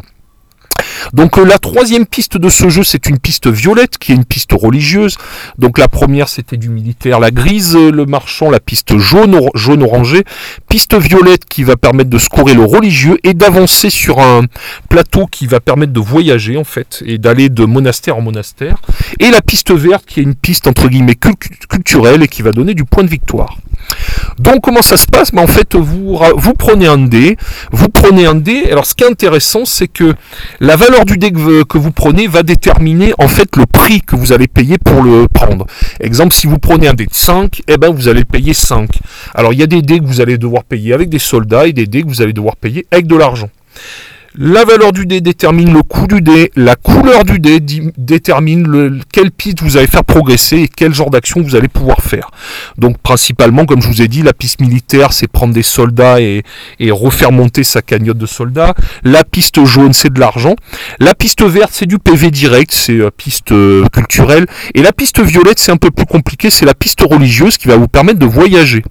Donc 1.14 1.38
euh, 1.38 1.46
la 1.46 1.58
troisième 1.58 2.06
piste 2.06 2.38
de 2.38 2.50
ce 2.50 2.70
jeu, 2.70 2.84
c'est 2.84 3.08
une 3.08 3.20
piste 3.20 3.48
violette, 3.48 3.98
qui 3.98 4.12
est 4.12 4.16
une 4.16 4.26
piste 4.26 4.52
religieuse. 4.54 5.18
Donc 5.58 5.78
la 5.78 5.88
première, 5.88 6.30
c'était 6.30 6.58
du 6.58 6.70
militaire, 6.70 7.20
la 7.20 7.32
grise, 7.32 7.76
le 7.76 8.06
marchand, 8.06 8.50
la 8.50 8.60
piste 8.60 8.98
jaune, 8.98 9.40
jaune 9.56 9.84
orangé. 9.84 10.24
Piste 10.68 10.96
violette 10.96 11.46
qui 11.46 11.64
va 11.64 11.78
permettre 11.78 12.10
de 12.10 12.18
scorer 12.18 12.54
le 12.54 12.64
religieux 12.64 13.18
et 13.24 13.34
d'avancer 13.34 13.90
sur 13.90 14.20
un 14.20 14.46
plateau 14.90 15.28
qui 15.28 15.48
va 15.48 15.60
permettre 15.60 15.94
de 15.94 16.00
voyager 16.00 16.58
en 16.58 16.64
fait 16.64 17.04
et 17.06 17.18
d'aller 17.18 17.50
de 17.50 17.66
monastère 17.66 18.18
en 18.18 18.22
monastère. 18.22 18.78
Et 19.20 19.30
la 19.32 19.42
piste 19.42 19.72
verte 19.72 20.06
qui 20.06 20.20
est 20.20 20.24
une 20.24 20.36
piste 20.36 20.68
entre 20.68 20.88
guillemets 20.88 21.16
culturelle 21.70 22.24
et 22.24 22.28
qui 22.28 22.42
va 22.42 22.52
donner 22.52 22.74
du 22.74 22.86
point 22.86 23.04
de 23.04 23.10
victoire. 23.10 23.58
Donc 24.40 24.62
comment 24.62 24.82
ça 24.82 24.98
se 24.98 25.08
passe? 25.08 25.32
Ben, 25.32 25.44
En 25.44 25.48
fait, 25.48 25.76
vous, 25.76 26.54
prenez 26.58 26.88
un 26.88 26.98
dé, 26.98 27.38
vous 27.72 27.90
prenez 27.90 28.26
un 28.26 28.36
dé. 28.36 28.68
Alors 28.72 28.86
ce 28.86 28.96
qui 28.96 29.04
est 29.04 29.08
intéressant, 29.08 29.66
c'est 29.66 29.88
que 29.88 30.14
la 30.60 30.76
valeur 30.76 31.06
du 31.06 31.18
dé 31.18 31.32
que 31.32 31.78
vous 31.78 31.92
prenez 31.92 32.28
va 32.28 32.44
déterminer 32.44 33.14
en 33.18 33.28
fait 33.28 33.56
le 33.56 33.66
prix 33.66 34.02
que 34.02 34.16
vous 34.16 34.34
allez 34.34 34.48
payer 34.48 34.78
pour 34.78 35.02
le 35.04 35.28
prendre. 35.28 35.66
Exemple, 36.00 36.34
si 36.34 36.48
vous 36.48 36.60
prenez 36.60 36.88
un 36.88 36.94
dé 36.94 37.06
de 37.06 37.14
5, 37.14 37.62
eh 37.68 37.78
ben, 37.78 37.94
vous 37.94 38.08
allez 38.08 38.26
payer 38.26 38.54
5. 38.54 39.00
Alors 39.36 39.54
il 39.54 39.60
y 39.60 39.64
a 39.64 39.68
des 39.68 39.82
dés 39.82 40.00
que 40.00 40.06
vous 40.06 40.22
allez 40.22 40.38
devoir 40.38 40.64
payer 40.64 40.94
avec 40.94 41.10
des 41.10 41.20
soldats 41.20 41.68
et 41.68 41.74
des 41.74 41.86
dés 41.86 42.04
que 42.04 42.08
vous 42.08 42.22
allez 42.22 42.34
devoir 42.34 42.56
payer 42.56 42.86
avec 42.92 43.08
de 43.08 43.16
l'argent. 43.16 43.50
La 44.38 44.64
valeur 44.64 44.94
du 44.94 45.06
dé 45.06 45.20
détermine 45.20 45.74
le 45.74 45.84
coût 45.84 46.08
du 46.08 46.22
dé, 46.22 46.52
la 46.56 46.78
couleur 46.78 47.26
du 47.26 47.40
dé 47.40 47.60
détermine 47.98 48.66
le, 48.66 49.00
quelle 49.12 49.30
piste 49.30 49.62
vous 49.62 49.76
allez 49.76 49.88
faire 49.88 50.06
progresser 50.06 50.58
et 50.60 50.68
quel 50.70 50.94
genre 50.94 51.10
d'action 51.10 51.42
vous 51.42 51.58
allez 51.58 51.68
pouvoir 51.68 51.98
faire. 52.02 52.32
Donc 52.78 52.98
principalement, 53.00 53.66
comme 53.66 53.82
je 53.82 53.90
vous 53.90 54.02
ai 54.02 54.08
dit, 54.08 54.22
la 54.22 54.32
piste 54.32 54.62
militaire, 54.62 55.12
c'est 55.12 55.28
prendre 55.28 55.54
des 55.54 55.64
soldats 55.64 56.22
et, 56.22 56.44
refaire 56.92 57.34
monter 57.34 57.66
sa 57.66 57.82
cagnotte 57.82 58.18
de 58.18 58.26
soldats. 58.26 58.74
La 59.04 59.26
piste 59.26 59.66
jaune, 59.66 59.92
c'est 59.92 60.14
de 60.14 60.20
l'argent. 60.20 60.56
La 61.00 61.14
piste 61.14 61.44
verte, 61.44 61.72
c'est 61.74 61.86
du 61.86 62.00
PV 62.00 62.32
direct, 62.32 62.72
c'est 62.72 62.94
la 62.94 63.06
euh, 63.06 63.12
piste 63.12 63.52
euh, 63.52 63.86
culturelle. 63.92 64.46
Et 64.76 64.82
la 64.82 64.94
piste 64.94 65.20
violette, 65.20 65.60
c'est 65.60 65.74
un 65.74 65.78
peu 65.78 65.92
plus 65.92 66.06
compliqué, 66.06 66.50
c'est 66.50 66.66
la 66.66 66.74
piste 66.74 67.02
religieuse 67.02 67.58
qui 67.58 67.68
va 67.68 67.76
vous 67.76 67.90
permettre 67.90 68.20
de 68.20 68.26
voyager. 68.26 68.84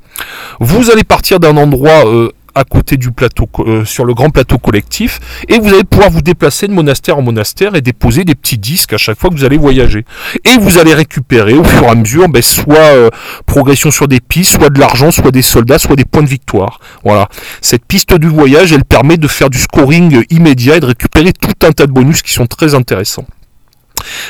Vous 0.61 0.91
allez 0.91 1.05
partir 1.05 1.41
d'un 1.41 1.57
endroit 1.57 2.07
euh, 2.07 2.31
à 2.61 2.65
côté 2.65 2.97
du 2.97 3.11
plateau, 3.11 3.49
euh, 3.61 3.85
sur 3.85 4.05
le 4.05 4.15
grand 4.15 4.31
plateau 4.31 4.59
collectif, 4.59 5.19
et 5.49 5.59
vous 5.59 5.69
allez 5.69 5.85
pouvoir 5.85 6.11
vous 6.11 6.23
déplacer 6.23 6.69
de 6.69 6.73
monastère 6.73 7.19
en 7.19 7.23
monastère 7.23 7.75
et 7.75 7.81
déposer 7.81 8.25
des 8.25 8.35
petits 8.35 8.59
disques 8.59 8.93
à 8.93 8.99
chaque 8.99 9.19
fois 9.19 9.31
que 9.31 9.35
vous 9.35 9.45
allez 9.45 9.57
voyager. 9.57 10.05
Et 10.45 10.59
vous 10.59 10.79
allez 10.79 10.95
récupérer 10.95 11.55
au 11.55 11.65
fur 11.65 11.85
et 11.85 11.89
à 11.89 11.95
mesure, 11.95 12.29
ben, 12.29 12.43
soit 12.43 12.77
euh, 12.77 13.11
progression 13.47 13.91
sur 13.91 14.09
des 14.09 14.21
pistes, 14.21 14.59
soit 14.59 14.71
de 14.71 14.79
l'argent, 14.79 15.11
soit 15.11 15.31
des 15.31 15.43
soldats, 15.43 15.79
soit 15.79 15.97
des 15.97 16.05
points 16.05 16.23
de 16.23 16.29
victoire. 16.29 16.81
Voilà. 17.05 17.29
Cette 17.61 17.85
piste 17.85 18.15
du 18.15 18.29
voyage, 18.29 18.73
elle 18.73 18.85
permet 18.85 19.17
de 19.17 19.29
faire 19.29 19.51
du 19.51 19.59
scoring 19.59 20.25
immédiat 20.31 20.77
et 20.77 20.81
de 20.81 20.87
récupérer 20.87 21.33
tout 21.33 21.67
un 21.67 21.73
tas 21.73 21.87
de 21.87 21.93
bonus 21.93 22.23
qui 22.23 22.33
sont 22.33 22.47
très 22.47 22.75
intéressants. 22.75 23.27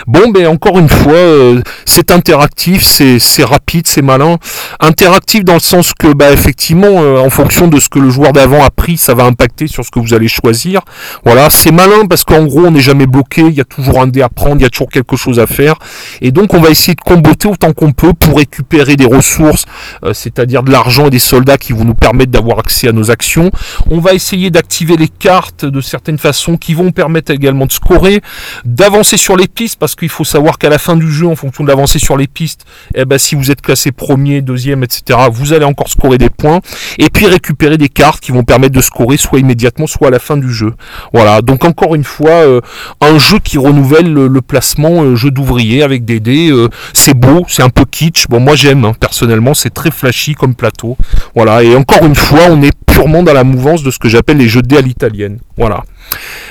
Bon, 0.06 0.30
ben 0.30 0.46
encore 0.46 0.78
une 0.78 0.88
fois, 0.88 1.12
euh, 1.12 1.62
c'est 1.84 2.10
interactif, 2.10 2.82
c'est 2.82 3.44
rapide, 3.44 3.86
c'est 3.86 4.02
malin. 4.02 4.38
Interactif 4.80 5.44
dans 5.44 5.54
le 5.54 5.60
sens 5.60 5.92
que, 5.94 6.12
bah, 6.12 6.32
effectivement, 6.32 6.88
euh, 6.88 7.18
en 7.18 7.30
fonction 7.30 7.68
de 7.68 7.78
ce 7.78 7.88
que 7.88 7.98
le 7.98 8.10
joueur 8.10 8.32
d'avant 8.32 8.64
a 8.64 8.70
pris, 8.70 8.96
ça 8.96 9.14
va 9.14 9.24
impacter 9.24 9.66
sur 9.66 9.84
ce 9.84 9.90
que 9.90 9.98
vous 9.98 10.14
allez 10.14 10.28
choisir. 10.28 10.82
Voilà, 11.24 11.50
c'est 11.50 11.72
malin 11.72 12.06
parce 12.08 12.24
qu'en 12.24 12.44
gros, 12.44 12.66
on 12.66 12.70
n'est 12.70 12.80
jamais 12.80 13.06
bloqué, 13.06 13.42
il 13.42 13.54
y 13.54 13.60
a 13.60 13.64
toujours 13.64 14.00
un 14.00 14.06
dé 14.06 14.22
à 14.22 14.28
prendre, 14.28 14.56
il 14.56 14.62
y 14.62 14.66
a 14.66 14.70
toujours 14.70 14.90
quelque 14.90 15.16
chose 15.16 15.38
à 15.38 15.46
faire. 15.46 15.76
Et 16.20 16.30
donc, 16.32 16.54
on 16.54 16.60
va 16.60 16.70
essayer 16.70 16.94
de 16.94 17.00
comboter 17.00 17.48
autant 17.48 17.72
qu'on 17.72 17.92
peut 17.92 18.12
pour 18.12 18.38
récupérer 18.38 18.96
des 18.96 19.06
ressources, 19.06 19.66
euh, 20.04 20.12
c'est-à-dire 20.14 20.62
de 20.62 20.70
l'argent 20.70 21.06
et 21.06 21.10
des 21.10 21.18
soldats 21.18 21.58
qui 21.58 21.72
vont 21.72 21.84
nous 21.84 21.94
permettre 21.94 22.32
d'avoir 22.32 22.58
accès 22.58 22.88
à 22.88 22.92
nos 22.92 23.10
actions. 23.10 23.50
On 23.90 24.00
va 24.00 24.14
essayer 24.14 24.50
d'activer 24.50 24.96
les 24.96 25.08
cartes 25.08 25.64
de 25.64 25.80
certaines 25.80 26.18
façons 26.18 26.56
qui 26.56 26.74
vont 26.74 26.90
permettre 26.90 27.32
également 27.32 27.66
de 27.66 27.72
scorer, 27.72 28.20
d'avancer 28.64 29.16
sur 29.16 29.36
les 29.36 29.46
parce 29.78 29.89
qu'il 29.96 30.08
faut 30.08 30.24
savoir 30.24 30.58
qu'à 30.58 30.68
la 30.68 30.78
fin 30.78 30.96
du 30.96 31.10
jeu, 31.10 31.26
en 31.26 31.36
fonction 31.36 31.64
de 31.64 31.68
l'avancée 31.68 31.98
sur 31.98 32.16
les 32.16 32.26
pistes, 32.26 32.64
eh 32.94 33.04
ben, 33.04 33.18
si 33.18 33.34
vous 33.34 33.50
êtes 33.50 33.60
classé 33.60 33.92
premier, 33.92 34.40
deuxième, 34.40 34.82
etc., 34.82 35.18
vous 35.32 35.52
allez 35.52 35.64
encore 35.64 35.88
scorer 35.88 36.18
des 36.18 36.30
points 36.30 36.60
et 36.98 37.10
puis 37.10 37.26
récupérer 37.26 37.78
des 37.78 37.88
cartes 37.88 38.20
qui 38.20 38.32
vont 38.32 38.44
permettre 38.44 38.74
de 38.74 38.80
scorer 38.80 39.16
soit 39.16 39.38
immédiatement, 39.38 39.86
soit 39.86 40.08
à 40.08 40.10
la 40.10 40.18
fin 40.18 40.36
du 40.36 40.52
jeu. 40.52 40.72
Voilà. 41.12 41.42
Donc 41.42 41.64
encore 41.64 41.94
une 41.94 42.04
fois, 42.04 42.30
euh, 42.30 42.60
un 43.00 43.18
jeu 43.18 43.38
qui 43.42 43.58
renouvelle 43.58 44.12
le, 44.12 44.40
placement 44.40 45.02
euh, 45.02 45.16
jeu 45.16 45.30
d'ouvrier 45.30 45.82
avec 45.82 46.04
des 46.04 46.20
dés. 46.20 46.50
Euh, 46.50 46.68
c'est 46.92 47.14
beau, 47.14 47.44
c'est 47.48 47.62
un 47.62 47.68
peu 47.68 47.84
kitsch. 47.84 48.26
Bon, 48.28 48.40
moi 48.40 48.54
j'aime 48.54 48.84
hein, 48.84 48.92
personnellement, 48.98 49.54
c'est 49.54 49.70
très 49.70 49.90
flashy 49.90 50.34
comme 50.34 50.54
plateau. 50.54 50.96
Voilà. 51.34 51.62
Et 51.62 51.76
encore 51.76 52.04
une 52.04 52.14
fois, 52.14 52.40
on 52.50 52.62
est 52.62 52.76
purement 53.00 53.22
dans 53.22 53.32
la 53.32 53.44
mouvance 53.44 53.82
de 53.82 53.90
ce 53.90 53.98
que 53.98 54.10
j'appelle 54.10 54.36
les 54.36 54.48
jeux 54.48 54.60
de 54.60 54.68
dés 54.68 54.76
à 54.76 54.82
l'italienne. 54.82 55.38
Voilà. 55.56 55.84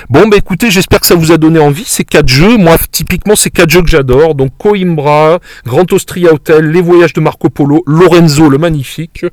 Bon, 0.08 0.26
bah 0.26 0.36
écoutez, 0.36 0.70
j'espère 0.70 1.00
que 1.00 1.06
ça 1.06 1.14
vous 1.14 1.30
a 1.30 1.36
donné 1.36 1.60
envie. 1.60 1.84
Ces 1.86 2.04
quatre 2.04 2.28
jeux, 2.28 2.56
moi, 2.56 2.76
typiquement, 2.90 3.36
c'est 3.36 3.50
quatre 3.50 3.70
jeux 3.70 3.82
que 3.82 3.88
j'adore. 3.88 4.34
Donc, 4.34 4.50
Coimbra, 4.58 5.38
Grand 5.64 5.92
Austria 5.92 6.32
Hotel, 6.32 6.70
Les 6.70 6.80
Voyages 6.80 7.12
de 7.12 7.20
Marco 7.20 7.50
Polo, 7.50 7.82
Lorenzo 7.86 8.48
le 8.48 8.58
Magnifique. 8.58 9.24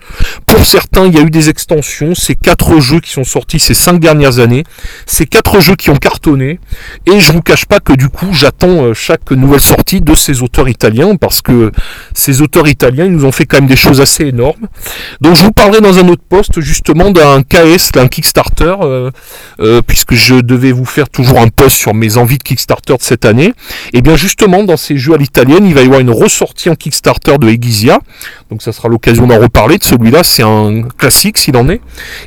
Pour 0.45 0.65
certains, 0.65 1.05
il 1.07 1.15
y 1.15 1.17
a 1.17 1.21
eu 1.21 1.31
des 1.31 1.49
extensions. 1.49 2.13
Ces 2.13 2.35
quatre 2.35 2.79
jeux 2.79 2.99
qui 2.99 3.11
sont 3.11 3.23
sortis 3.23 3.59
ces 3.59 3.73
cinq 3.73 3.99
dernières 3.99 4.39
années. 4.39 4.63
Ces 5.07 5.25
quatre 5.25 5.59
jeux 5.59 5.75
qui 5.75 5.89
ont 5.89 5.95
cartonné. 5.95 6.59
Et 7.07 7.19
je 7.19 7.31
vous 7.31 7.41
cache 7.41 7.65
pas 7.65 7.79
que 7.79 7.93
du 7.93 8.09
coup, 8.09 8.33
j'attends 8.33 8.85
euh, 8.85 8.93
chaque 8.93 9.31
nouvelle 9.31 9.61
sortie 9.61 10.01
de 10.01 10.13
ces 10.13 10.43
auteurs 10.43 10.69
italiens 10.69 11.15
parce 11.15 11.41
que 11.41 11.71
ces 12.13 12.41
auteurs 12.41 12.67
italiens, 12.67 13.05
ils 13.05 13.13
nous 13.13 13.25
ont 13.25 13.31
fait 13.31 13.45
quand 13.45 13.57
même 13.57 13.69
des 13.69 13.75
choses 13.75 14.01
assez 14.01 14.25
énormes. 14.25 14.67
Donc, 15.21 15.35
je 15.35 15.43
vous 15.43 15.51
parlerai 15.51 15.81
dans 15.81 15.97
un 15.97 16.07
autre 16.09 16.23
poste 16.27 16.59
justement 16.59 17.06
d'un 17.11 17.41
KS, 17.43 17.91
d'un 17.93 18.07
Kickstarter, 18.07 18.75
euh, 18.81 19.11
euh, 19.59 19.81
puisque 19.85 20.13
je 20.13 20.35
devais 20.35 20.71
vous 20.71 20.85
faire 20.85 21.09
toujours 21.09 21.39
un 21.39 21.49
post 21.49 21.77
sur 21.77 21.93
mes 21.93 22.17
envies 22.17 22.37
de 22.37 22.43
Kickstarter 22.43 22.95
de 22.95 23.01
cette 23.01 23.25
année, 23.25 23.47
et 23.47 23.53
eh 23.93 24.01
bien 24.01 24.15
justement 24.15 24.63
dans 24.63 24.77
ces 24.77 24.97
jeux 24.97 25.13
à 25.13 25.17
l'italienne, 25.17 25.65
il 25.65 25.73
va 25.73 25.81
y 25.81 25.85
avoir 25.85 25.99
une 25.99 26.11
ressortie 26.11 26.69
en 26.69 26.75
Kickstarter 26.75 27.37
de 27.37 27.47
Egizia, 27.47 27.99
donc 28.49 28.61
ça 28.61 28.71
sera 28.71 28.87
l'occasion 28.87 29.27
d'en 29.27 29.39
reparler 29.39 29.77
de 29.77 29.83
celui-là, 29.83 30.23
c'est 30.23 30.43
un 30.43 30.83
classique 30.97 31.37
s'il 31.37 31.57
en 31.57 31.67
est. 31.67 31.81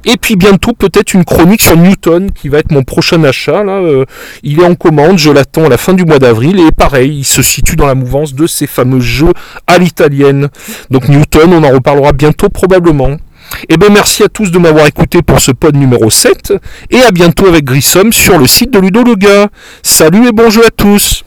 Et 0.05 0.17
puis 0.17 0.37
bientôt 0.37 0.73
peut-être 0.73 1.15
une 1.15 1.25
chronique 1.25 1.63
sur 1.63 1.77
Newton 1.77 2.31
qui 2.31 2.49
va 2.49 2.59
être 2.59 2.73
mon 2.73 2.83
prochain 2.83 3.23
achat. 3.25 3.63
Là, 3.65 3.79
euh, 3.79 4.05
il 4.43 4.61
est 4.61 4.65
en 4.65 4.75
commande, 4.75 5.19
je 5.19 5.31
l'attends 5.31 5.65
à 5.65 5.69
la 5.69 5.79
fin 5.79 5.95
du 5.95 6.05
mois 6.05 6.19
d'avril 6.19 6.61
et 6.61 6.73
pareil, 6.73 7.19
il 7.21 7.25
se 7.25 7.43
situe 7.43 7.77
dans 7.77 7.87
la 7.87 7.95
mouvance 7.95 8.35
de 8.35 8.47
ces 8.47 8.67
fameux 8.67 9.01
jeux 9.01 9.33
à 9.67 9.79
l'italienne. 9.79 10.49
Donc 10.91 11.09
Newton, 11.09 11.53
on 11.55 11.65
en 11.65 11.71
reparlera 11.71 12.13
bientôt 12.13 12.49
probablement. 12.49 13.17
Eh 13.69 13.77
bien 13.77 13.89
merci 13.91 14.23
à 14.23 14.29
tous 14.29 14.51
de 14.51 14.59
m'avoir 14.59 14.87
écouté 14.87 15.23
pour 15.23 15.41
ce 15.41 15.53
pod 15.53 15.77
numéro 15.77 16.11
7 16.11 16.55
et 16.91 17.03
à 17.03 17.11
bientôt 17.11 17.47
avec 17.47 17.65
Grissom 17.65 18.13
sur 18.13 18.39
le 18.39 18.47
site 18.47 18.71
de 18.71 18.79
Ludo 18.79 19.05
Salut 19.83 20.29
et 20.29 20.33
bon 20.33 20.51
jeu 20.51 20.65
à 20.65 20.71
tous 20.71 21.25